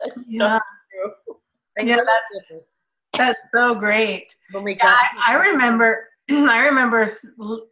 yeah. 0.28 0.58
yeah, 1.78 1.96
that's, 1.96 2.52
that's 3.16 3.40
so 3.54 3.74
great. 3.74 4.34
When 4.52 4.64
we 4.64 4.74
got 4.74 4.98
yeah, 5.14 5.20
I, 5.26 5.32
I 5.34 5.34
remember 5.34 6.08
I 6.30 6.66
remember 6.66 7.06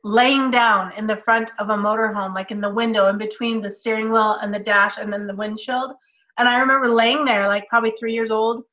laying 0.03 0.51
down 0.51 0.93
in 0.97 1.07
the 1.07 1.17
front 1.17 1.51
of 1.59 1.69
a 1.69 1.77
motorhome, 1.77 2.35
like 2.35 2.51
in 2.51 2.61
the 2.61 2.73
window 2.73 3.09
in 3.09 3.19
between 3.19 3.61
the 3.61 3.71
steering 3.71 4.11
wheel 4.11 4.39
and 4.41 4.53
the 4.53 4.59
dash 4.59 4.97
and 4.97 5.13
then 5.13 5.27
the 5.27 5.35
windshield. 5.35 5.93
And 6.39 6.49
I 6.49 6.59
remember 6.59 6.89
laying 6.89 7.25
there, 7.25 7.47
like 7.47 7.69
probably 7.69 7.93
three 7.99 8.15
years 8.15 8.31
old, 8.31 8.65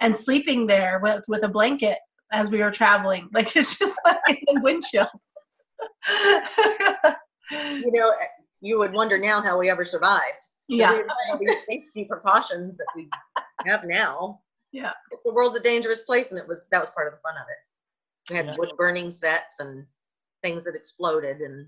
and 0.00 0.16
sleeping 0.16 0.66
there 0.66 1.00
with, 1.02 1.24
with 1.26 1.42
a 1.42 1.48
blanket 1.48 1.98
as 2.32 2.50
we 2.50 2.60
were 2.60 2.70
traveling. 2.70 3.28
Like 3.32 3.56
it's 3.56 3.78
just 3.78 3.98
like 4.04 4.42
in 4.46 4.56
the 4.56 4.60
windshield. 4.60 5.06
you 7.50 7.92
know, 7.92 8.10
eh, 8.10 8.26
you 8.60 8.78
would 8.78 8.92
wonder 8.92 9.16
now 9.18 9.40
how 9.40 9.58
we 9.58 9.70
ever 9.70 9.84
survived. 9.84 10.44
Yeah. 10.70 11.02
these 11.40 11.56
safety 11.68 12.04
precautions 12.04 12.76
that 12.76 12.86
we 12.94 13.08
have 13.66 13.84
now. 13.84 14.40
Yeah. 14.72 14.92
The 15.24 15.32
world's 15.32 15.56
a 15.56 15.60
dangerous 15.60 16.02
place, 16.02 16.30
and 16.30 16.40
it 16.40 16.46
was 16.46 16.66
that 16.70 16.80
was 16.80 16.90
part 16.90 17.08
of 17.08 17.14
the 17.14 17.20
fun 17.20 17.36
of 17.36 17.46
it. 17.48 18.30
We 18.30 18.36
had 18.36 18.46
yeah. 18.46 18.52
wood 18.58 18.70
burning 18.76 19.10
sets 19.10 19.58
and 19.58 19.84
things 20.42 20.64
that 20.64 20.74
exploded 20.74 21.40
and 21.40 21.66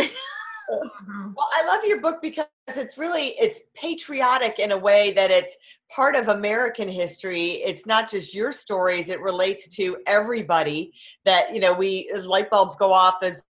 mm-hmm. 0.00 1.32
well 1.34 1.48
i 1.54 1.66
love 1.66 1.84
your 1.84 2.00
book 2.00 2.20
because 2.20 2.46
it's 2.68 2.98
really 2.98 3.28
it's 3.38 3.60
patriotic 3.74 4.58
in 4.58 4.72
a 4.72 4.76
way 4.76 5.12
that 5.12 5.30
it's 5.30 5.56
part 5.94 6.16
of 6.16 6.28
american 6.28 6.88
history 6.88 7.62
it's 7.64 7.86
not 7.86 8.10
just 8.10 8.34
your 8.34 8.52
stories 8.52 9.08
it 9.08 9.20
relates 9.20 9.68
to 9.68 9.96
everybody 10.06 10.92
that 11.24 11.54
you 11.54 11.60
know 11.60 11.72
we 11.72 12.10
light 12.22 12.50
bulbs 12.50 12.76
go 12.76 12.92
off 12.92 13.16
as 13.22 13.44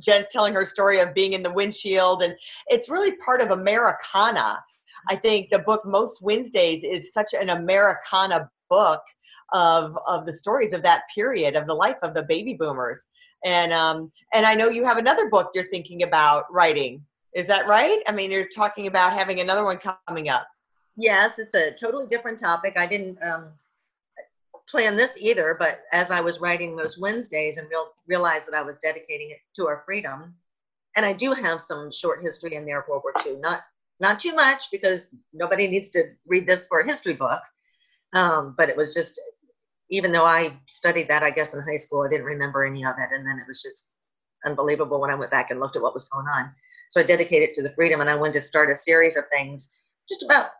jen's 0.00 0.26
telling 0.30 0.54
her 0.54 0.64
story 0.64 1.00
of 1.00 1.14
being 1.14 1.32
in 1.32 1.42
the 1.42 1.52
windshield 1.52 2.22
and 2.22 2.34
it's 2.68 2.88
really 2.88 3.12
part 3.16 3.40
of 3.40 3.50
americana. 3.50 4.62
I 5.08 5.16
think 5.16 5.48
the 5.50 5.60
book 5.60 5.82
most 5.86 6.22
wednesdays 6.22 6.84
is 6.84 7.12
such 7.12 7.32
an 7.32 7.50
americana 7.50 8.50
book 8.68 9.02
of 9.52 9.96
of 10.08 10.26
the 10.26 10.32
stories 10.32 10.72
of 10.72 10.82
that 10.82 11.02
period 11.14 11.56
of 11.56 11.66
the 11.66 11.74
life 11.74 11.96
of 12.02 12.14
the 12.14 12.22
baby 12.22 12.54
boomers. 12.54 13.06
And 13.44 13.72
um 13.72 14.12
and 14.32 14.46
i 14.46 14.54
know 14.54 14.68
you 14.68 14.84
have 14.84 14.98
another 14.98 15.28
book 15.28 15.50
you're 15.54 15.70
thinking 15.70 16.02
about 16.02 16.44
writing. 16.52 17.04
Is 17.34 17.46
that 17.46 17.66
right? 17.66 18.02
I 18.06 18.12
mean 18.12 18.30
you're 18.30 18.48
talking 18.48 18.86
about 18.86 19.12
having 19.12 19.40
another 19.40 19.64
one 19.64 19.78
coming 20.06 20.28
up. 20.28 20.46
Yes 20.96 21.38
it's 21.38 21.54
a 21.54 21.72
totally 21.72 22.06
different 22.06 22.38
topic. 22.38 22.74
I 22.76 22.86
didn't 22.86 23.18
um 23.22 23.52
plan 24.70 24.96
this 24.96 25.16
either 25.18 25.56
but 25.58 25.80
as 25.92 26.10
i 26.10 26.20
was 26.20 26.40
writing 26.40 26.76
those 26.76 26.98
wednesdays 26.98 27.56
and 27.56 27.68
real, 27.70 27.88
realized 28.06 28.46
that 28.46 28.56
i 28.56 28.62
was 28.62 28.78
dedicating 28.78 29.30
it 29.30 29.38
to 29.54 29.66
our 29.66 29.82
freedom 29.84 30.34
and 30.96 31.04
i 31.04 31.12
do 31.12 31.32
have 31.32 31.60
some 31.60 31.90
short 31.90 32.20
history 32.20 32.54
in 32.54 32.64
there 32.64 32.80
of 32.80 32.88
world 32.88 33.02
war 33.04 33.12
ii 33.26 33.40
not 33.40 33.60
not 34.00 34.18
too 34.18 34.34
much 34.34 34.70
because 34.70 35.14
nobody 35.32 35.66
needs 35.66 35.90
to 35.90 36.02
read 36.26 36.46
this 36.46 36.66
for 36.66 36.80
a 36.80 36.86
history 36.86 37.14
book 37.14 37.42
um, 38.12 38.54
but 38.56 38.68
it 38.68 38.76
was 38.76 38.92
just 38.94 39.20
even 39.90 40.12
though 40.12 40.24
I 40.24 40.56
studied 40.66 41.08
that, 41.08 41.22
I 41.22 41.30
guess 41.30 41.54
in 41.54 41.62
high 41.62 41.76
school, 41.76 42.02
I 42.02 42.08
didn't 42.08 42.26
remember 42.26 42.64
any 42.64 42.84
of 42.84 42.94
it. 42.98 43.12
And 43.12 43.26
then 43.26 43.38
it 43.38 43.46
was 43.46 43.60
just 43.60 43.92
unbelievable 44.44 45.00
when 45.00 45.10
I 45.10 45.16
went 45.16 45.32
back 45.32 45.50
and 45.50 45.58
looked 45.58 45.76
at 45.76 45.82
what 45.82 45.94
was 45.94 46.08
going 46.08 46.26
on. 46.26 46.50
So 46.88 47.00
I 47.00 47.04
dedicated 47.04 47.54
to 47.54 47.62
the 47.62 47.70
freedom 47.70 48.00
and 48.00 48.08
I 48.08 48.16
wanted 48.16 48.34
to 48.34 48.40
start 48.40 48.70
a 48.70 48.76
series 48.76 49.16
of 49.16 49.24
things 49.28 49.72
just 50.08 50.22
about 50.22 50.50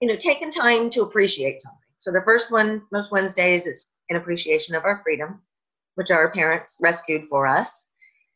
you 0.00 0.08
know, 0.08 0.16
taking 0.16 0.50
time 0.50 0.90
to 0.90 1.02
appreciate 1.02 1.60
something. 1.60 1.78
So 1.98 2.12
the 2.12 2.22
first 2.24 2.50
one, 2.52 2.82
most 2.92 3.10
Wednesdays, 3.10 3.66
is 3.66 3.98
in 4.08 4.16
appreciation 4.16 4.74
of 4.74 4.84
our 4.84 5.00
freedom, 5.00 5.42
which 5.96 6.10
our 6.10 6.30
parents 6.30 6.78
rescued 6.80 7.26
for 7.26 7.46
us. 7.46 7.90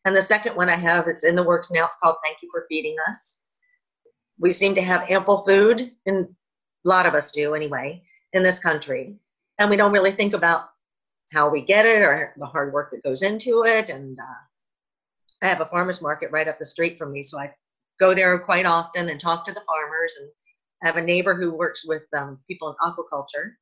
And 0.04 0.16
the 0.16 0.23
second 0.23 0.57
one 0.57 0.69
I 0.69 0.76
have, 0.76 1.07
it's 1.07 1.25
in 1.25 1.37
the 1.37 1.45
works 1.45 1.71
now. 1.71 1.87
It's 1.87 1.97
called 1.97 2.16
Thank 2.25 2.38
You 2.42 2.49
for 2.50 2.66
Feeding 2.69 2.97
Us. 3.09 3.45
We 4.38 4.50
seem 4.50 4.75
to 4.75 4.83
have 4.83 5.09
ample 5.09 5.38
food, 5.38 5.92
and 6.07 6.26
a 6.26 6.88
lot 6.88 7.07
of 7.07 7.14
us 7.14 7.31
do 7.31 7.54
anyway, 7.54 8.02
in 8.33 8.42
this 8.42 8.59
country. 8.59 9.16
And 9.59 9.71
we 9.71 9.76
don't 9.76 9.92
really 9.92 10.11
think 10.11 10.35
about 10.35 10.69
how 11.33 11.49
we 11.49 11.62
get 11.62 11.87
it 11.87 12.02
or 12.02 12.35
the 12.37 12.47
hard 12.47 12.73
work 12.73 12.90
that 12.90 13.04
goes 13.04 13.23
into 13.23 13.64
it. 13.64 13.90
And 13.90 14.19
uh, 14.19 14.42
I 15.40 15.47
have 15.47 15.61
a 15.61 15.66
farmer's 15.66 16.02
market 16.02 16.33
right 16.33 16.49
up 16.49 16.59
the 16.59 16.66
street 16.66 16.99
from 16.99 17.12
me, 17.12 17.23
so 17.23 17.38
I 17.38 17.54
go 18.00 18.12
there 18.12 18.37
quite 18.40 18.66
often 18.66 19.09
and 19.09 19.21
talk 19.21 19.45
to 19.45 19.52
the 19.52 19.62
farmers. 19.66 20.16
And 20.21 20.31
I 20.82 20.86
have 20.86 20.96
a 20.96 21.02
neighbor 21.02 21.34
who 21.34 21.52
works 21.52 21.86
with 21.86 22.02
um, 22.16 22.38
people 22.48 22.68
in 22.68 22.74
aquaculture. 22.82 23.52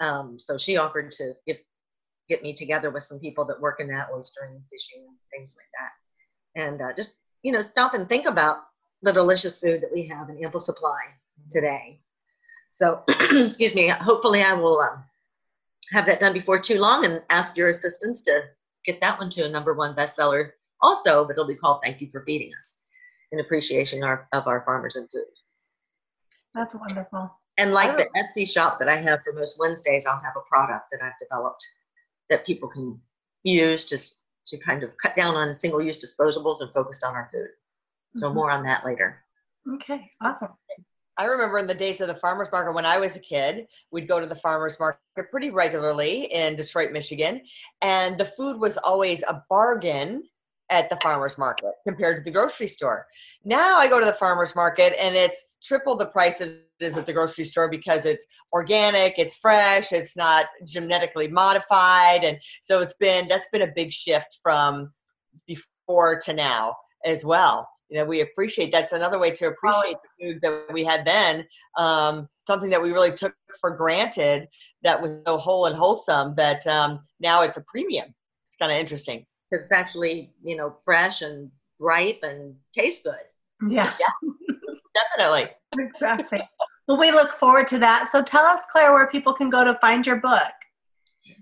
Um, 0.00 0.38
so 0.38 0.56
she 0.56 0.76
offered 0.76 1.10
to 1.12 1.34
get, 1.46 1.64
get 2.28 2.42
me 2.42 2.54
together 2.54 2.90
with 2.90 3.04
some 3.04 3.20
people 3.20 3.44
that 3.46 3.60
work 3.60 3.80
in 3.80 3.88
that 3.88 4.10
oystering, 4.10 4.62
fishing, 4.70 5.06
and 5.06 5.16
things 5.32 5.56
like 5.58 5.68
that. 5.78 6.62
And 6.62 6.80
uh, 6.80 6.94
just, 6.96 7.16
you 7.42 7.52
know, 7.52 7.62
stop 7.62 7.94
and 7.94 8.08
think 8.08 8.26
about 8.26 8.58
the 9.02 9.12
delicious 9.12 9.58
food 9.58 9.82
that 9.82 9.92
we 9.92 10.08
have 10.08 10.30
in 10.30 10.42
ample 10.42 10.60
supply 10.60 10.98
today. 11.52 12.00
So, 12.70 13.04
excuse 13.08 13.74
me, 13.74 13.88
hopefully 13.88 14.42
I 14.42 14.54
will 14.54 14.80
um, 14.80 15.04
have 15.92 16.06
that 16.06 16.20
done 16.20 16.32
before 16.32 16.58
too 16.58 16.78
long 16.78 17.04
and 17.04 17.22
ask 17.28 17.56
your 17.56 17.68
assistance 17.68 18.22
to 18.22 18.42
get 18.84 19.00
that 19.00 19.18
one 19.18 19.30
to 19.30 19.44
a 19.44 19.48
number 19.48 19.74
one 19.74 19.94
bestseller 19.94 20.50
also, 20.80 21.24
but 21.24 21.32
it'll 21.32 21.46
be 21.46 21.54
called 21.54 21.80
Thank 21.82 22.00
You 22.00 22.10
for 22.10 22.24
Feeding 22.24 22.52
Us 22.56 22.84
in 23.32 23.40
appreciation 23.40 24.02
our, 24.02 24.28
of 24.32 24.46
our 24.46 24.62
farmers 24.64 24.96
and 24.96 25.08
food. 25.10 25.24
That's 26.54 26.74
wonderful. 26.74 27.30
And 27.56 27.72
like 27.72 27.96
the 27.96 28.08
Etsy 28.16 28.50
shop 28.50 28.78
that 28.78 28.88
I 28.88 28.96
have 28.96 29.22
for 29.22 29.32
most 29.32 29.58
Wednesdays, 29.58 30.06
I'll 30.06 30.20
have 30.20 30.34
a 30.36 30.48
product 30.48 30.86
that 30.90 31.00
I've 31.02 31.18
developed 31.20 31.64
that 32.30 32.46
people 32.46 32.68
can 32.68 33.00
use 33.44 33.84
to, 33.84 33.98
to 34.46 34.64
kind 34.64 34.82
of 34.82 34.96
cut 34.96 35.14
down 35.14 35.34
on 35.36 35.54
single 35.54 35.82
use 35.82 35.98
disposables 35.98 36.60
and 36.60 36.72
focused 36.72 37.04
on 37.04 37.14
our 37.14 37.28
food. 37.32 37.48
So 38.16 38.26
mm-hmm. 38.26 38.36
more 38.36 38.50
on 38.50 38.64
that 38.64 38.84
later. 38.84 39.24
Okay, 39.74 40.10
awesome. 40.20 40.50
I 41.16 41.26
remember 41.26 41.58
in 41.58 41.66
the 41.68 41.74
days 41.74 42.00
of 42.00 42.08
the 42.08 42.16
farmers 42.16 42.48
market 42.50 42.72
when 42.72 42.86
I 42.86 42.98
was 42.98 43.14
a 43.14 43.20
kid, 43.20 43.68
we'd 43.92 44.08
go 44.08 44.18
to 44.18 44.26
the 44.26 44.34
farmers 44.34 44.78
market 44.80 44.98
pretty 45.30 45.50
regularly 45.50 46.24
in 46.32 46.56
Detroit, 46.56 46.90
Michigan, 46.90 47.40
and 47.82 48.18
the 48.18 48.24
food 48.24 48.58
was 48.58 48.76
always 48.78 49.22
a 49.22 49.42
bargain 49.48 50.24
at 50.70 50.88
the 50.88 50.96
farmers 51.02 51.36
market 51.36 51.72
compared 51.86 52.16
to 52.16 52.22
the 52.22 52.30
grocery 52.30 52.66
store. 52.66 53.06
Now 53.44 53.76
I 53.76 53.88
go 53.88 54.00
to 54.00 54.06
the 54.06 54.12
farmers 54.12 54.54
market 54.54 54.94
and 55.00 55.14
it's 55.14 55.58
triple 55.62 55.94
the 55.96 56.06
price 56.06 56.40
it 56.40 56.66
is 56.80 56.96
at 56.96 57.06
the 57.06 57.12
grocery 57.12 57.44
store 57.44 57.68
because 57.68 58.06
it's 58.06 58.24
organic, 58.52 59.14
it's 59.18 59.36
fresh, 59.36 59.92
it's 59.92 60.16
not 60.16 60.46
genetically 60.66 61.28
modified 61.28 62.24
and 62.24 62.38
so 62.62 62.80
it's 62.80 62.94
been 62.94 63.28
that's 63.28 63.46
been 63.52 63.62
a 63.62 63.72
big 63.74 63.92
shift 63.92 64.38
from 64.42 64.92
before 65.46 66.18
to 66.20 66.32
now 66.32 66.74
as 67.04 67.24
well. 67.24 67.68
You 67.90 67.98
know 67.98 68.06
we 68.06 68.22
appreciate 68.22 68.72
that's 68.72 68.92
another 68.92 69.18
way 69.18 69.30
to 69.32 69.48
appreciate 69.48 69.96
the 70.02 70.26
foods 70.26 70.40
that 70.40 70.72
we 70.72 70.82
had 70.82 71.04
then 71.04 71.44
um, 71.76 72.26
something 72.46 72.70
that 72.70 72.82
we 72.82 72.92
really 72.92 73.12
took 73.12 73.34
for 73.60 73.70
granted 73.70 74.48
that 74.82 75.00
was 75.00 75.12
so 75.26 75.36
whole 75.36 75.66
and 75.66 75.76
wholesome 75.76 76.34
that 76.36 76.66
um, 76.66 77.00
now 77.20 77.42
it's 77.42 77.58
a 77.58 77.64
premium. 77.66 78.14
It's 78.42 78.56
kind 78.56 78.72
of 78.72 78.78
interesting 78.78 79.26
because 79.50 79.64
it's 79.64 79.72
actually 79.72 80.32
you 80.42 80.56
know 80.56 80.76
fresh 80.84 81.22
and 81.22 81.50
ripe 81.78 82.20
and 82.22 82.54
tastes 82.72 83.02
good. 83.02 83.14
Yeah, 83.68 83.92
yeah. 84.00 84.30
Definitely. 85.18 85.50
Exactly. 85.78 86.40
Well 86.86 86.98
we 86.98 87.10
look 87.10 87.32
forward 87.32 87.66
to 87.68 87.78
that. 87.78 88.08
So 88.10 88.22
tell 88.22 88.44
us 88.44 88.62
claire 88.70 88.92
where 88.92 89.06
people 89.08 89.32
can 89.32 89.50
go 89.50 89.64
to 89.64 89.78
find 89.80 90.06
your 90.06 90.16
book. 90.16 90.52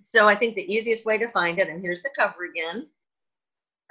So 0.05 0.29
i 0.29 0.35
think 0.35 0.55
the 0.55 0.73
easiest 0.73 1.07
way 1.07 1.19
to 1.19 1.31
find 1.31 1.59
it 1.59 1.69
and 1.69 1.83
here's 1.83 2.03
the 2.03 2.11
cover 2.17 2.45
again 2.45 2.89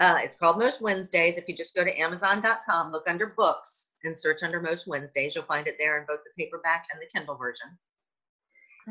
uh, 0.01 0.17
it's 0.23 0.35
called 0.35 0.57
Most 0.57 0.81
Wednesdays. 0.81 1.37
If 1.37 1.47
you 1.47 1.55
just 1.55 1.75
go 1.75 1.83
to 1.83 1.99
Amazon.com, 1.99 2.91
look 2.91 3.03
under 3.07 3.35
books, 3.37 3.91
and 4.03 4.17
search 4.17 4.41
under 4.41 4.59
Most 4.59 4.87
Wednesdays, 4.87 5.35
you'll 5.35 5.43
find 5.43 5.67
it 5.67 5.75
there 5.77 5.99
in 5.99 6.07
both 6.07 6.21
the 6.23 6.43
paperback 6.43 6.85
and 6.91 6.99
the 6.99 7.05
Kindle 7.05 7.35
version. 7.35 7.67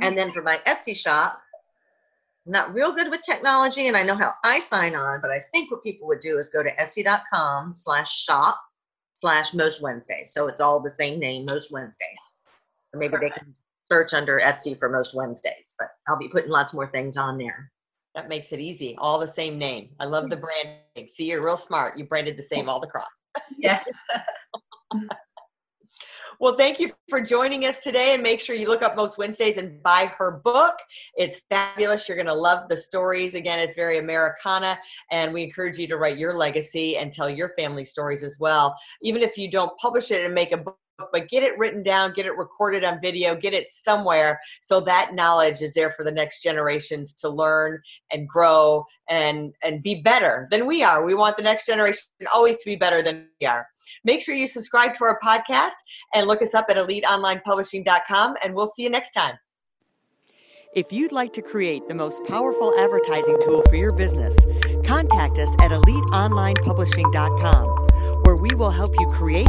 And 0.01 0.17
then 0.17 0.31
for 0.31 0.41
my 0.41 0.59
Etsy 0.69 0.97
shop, 0.97 1.43
I'm 2.47 2.53
not 2.53 2.75
real 2.75 2.93
good 2.93 3.11
with 3.11 3.23
technology, 3.23 3.89
and 3.89 3.97
I 3.97 4.03
know 4.03 4.15
how 4.15 4.33
I 4.45 4.61
sign 4.61 4.95
on, 4.95 5.21
but 5.21 5.31
I 5.31 5.41
think 5.53 5.71
what 5.71 5.83
people 5.83 6.09
would 6.09 6.21
do 6.21 6.39
is 6.39 6.49
go 6.49 6.63
to 6.63 6.75
Etsy.com 6.77 7.73
slash 7.73 8.25
shop 8.25 8.61
slash 9.15 9.53
Most 9.53 9.83
Wednesdays. 9.83 10.33
So 10.33 10.47
it's 10.49 10.61
all 10.61 10.81
the 10.81 10.91
same 10.91 11.19
name, 11.19 11.45
Most 11.45 11.71
Wednesdays. 11.71 12.39
Or 12.93 12.99
maybe 12.99 13.17
they 13.21 13.31
can 13.31 13.55
search 13.91 14.15
under 14.15 14.41
Etsy 14.41 14.79
for 14.79 14.89
Most 14.89 15.15
Wednesdays, 15.15 15.75
but 15.79 15.89
I'll 16.09 16.19
be 16.19 16.29
putting 16.29 16.51
lots 16.51 16.73
more 16.73 16.87
things 16.87 17.17
on 17.17 17.37
there. 17.37 17.71
That 18.15 18.29
makes 18.29 18.53
it 18.53 18.61
easy. 18.61 18.97
All 18.99 19.19
the 19.19 19.29
same 19.29 19.59
name. 19.59 19.91
I 20.01 20.07
love 20.07 20.31
the 20.31 20.37
branding. 20.37 21.09
See, 21.09 21.27
you're 21.27 21.45
real 21.45 21.57
smart. 21.57 21.99
You 21.99 22.07
branded 22.07 22.37
the 22.37 22.43
same 22.43 22.69
all 22.69 22.83
across. 22.83 23.07
yes. 23.59 23.87
well, 26.41 26.57
thank 26.57 26.81
you 26.81 26.91
for 27.11 27.21
joining 27.21 27.67
us 27.67 27.81
today. 27.81 28.15
And 28.15 28.23
make 28.23 28.41
sure 28.41 28.57
you 28.57 28.67
look 28.67 28.81
up 28.83 28.97
Most 28.97 29.19
Wednesdays 29.19 29.59
and 29.59 29.83
buy 29.83 30.11
her 30.17 30.41
book. 30.43 30.75
It's 31.17 31.43
fabulous. 31.51 32.09
You're 32.09 32.17
going 32.17 32.27
to 32.29 32.35
love 32.35 32.69
the 32.71 32.77
stories. 32.79 33.35
Again, 33.35 33.59
it's 33.59 33.75
very 33.75 33.99
Americana. 33.99 34.79
And 35.11 35.35
we 35.35 35.43
encourage 35.43 35.77
you 35.77 35.87
to 35.89 35.99
write 35.99 36.17
your 36.17 36.35
legacy 36.35 36.97
and 36.97 37.13
tell 37.13 37.29
your 37.29 37.53
family 37.59 37.85
stories 37.85 38.23
as 38.23 38.39
well. 38.41 38.75
Even 39.03 39.21
if 39.23 39.37
you 39.37 39.51
don't 39.51 39.77
publish 39.79 40.11
it 40.11 40.25
and 40.25 40.35
make 40.35 40.53
a 40.53 40.57
book 40.57 40.79
but 41.13 41.29
get 41.29 41.43
it 41.43 41.59
written 41.59 41.83
down, 41.83 42.13
get 42.15 42.27
it 42.27 42.37
recorded 42.37 42.85
on 42.85 43.01
video, 43.01 43.35
get 43.35 43.55
it 43.55 43.69
somewhere 43.69 44.41
so 44.61 44.81
that 44.81 45.15
knowledge 45.15 45.63
is 45.63 45.75
there 45.75 45.91
for 45.93 46.05
the 46.05 46.13
next 46.13 46.43
generations 46.43 47.13
to 47.15 47.29
learn 47.29 47.81
and 48.13 48.29
grow 48.29 48.85
and 49.09 49.55
and 49.63 49.83
be 49.83 50.03
better 50.03 50.49
than 50.51 50.67
we 50.67 50.83
are. 50.83 51.05
We 51.05 51.15
want 51.15 51.37
the 51.37 51.43
next 51.43 51.67
generation 51.67 52.03
always 52.35 52.59
to 52.59 52.65
be 52.65 52.77
better 52.77 53.03
than 53.03 53.27
we 53.41 53.47
are. 53.47 53.67
Make 54.05 54.21
sure 54.21 54.35
you 54.35 54.47
subscribe 54.47 54.95
to 54.97 55.05
our 55.05 55.19
podcast 55.21 55.73
and 56.15 56.27
look 56.27 56.43
us 56.43 56.55
up 56.55 56.67
at 56.71 56.77
eliteonlinepublishing.com 56.77 58.37
and 58.45 58.55
we'll 58.55 58.67
see 58.67 58.83
you 58.83 58.91
next 58.91 59.11
time. 59.11 59.35
If 60.73 60.93
you'd 60.93 61.11
like 61.11 61.33
to 61.33 61.43
create 61.43 61.89
the 61.89 61.97
most 61.97 62.23
powerful 62.29 62.73
advertising 62.79 63.39
tool 63.43 63.63
for 63.69 63.75
your 63.75 63.91
business, 63.93 64.37
contact 64.85 65.37
us 65.39 65.49
at 65.61 65.73
eliteonlinepublishing.com, 65.73 67.65
where 68.23 68.37
we 68.37 68.55
will 68.55 68.71
help 68.71 68.95
you 69.01 69.09
create 69.09 69.49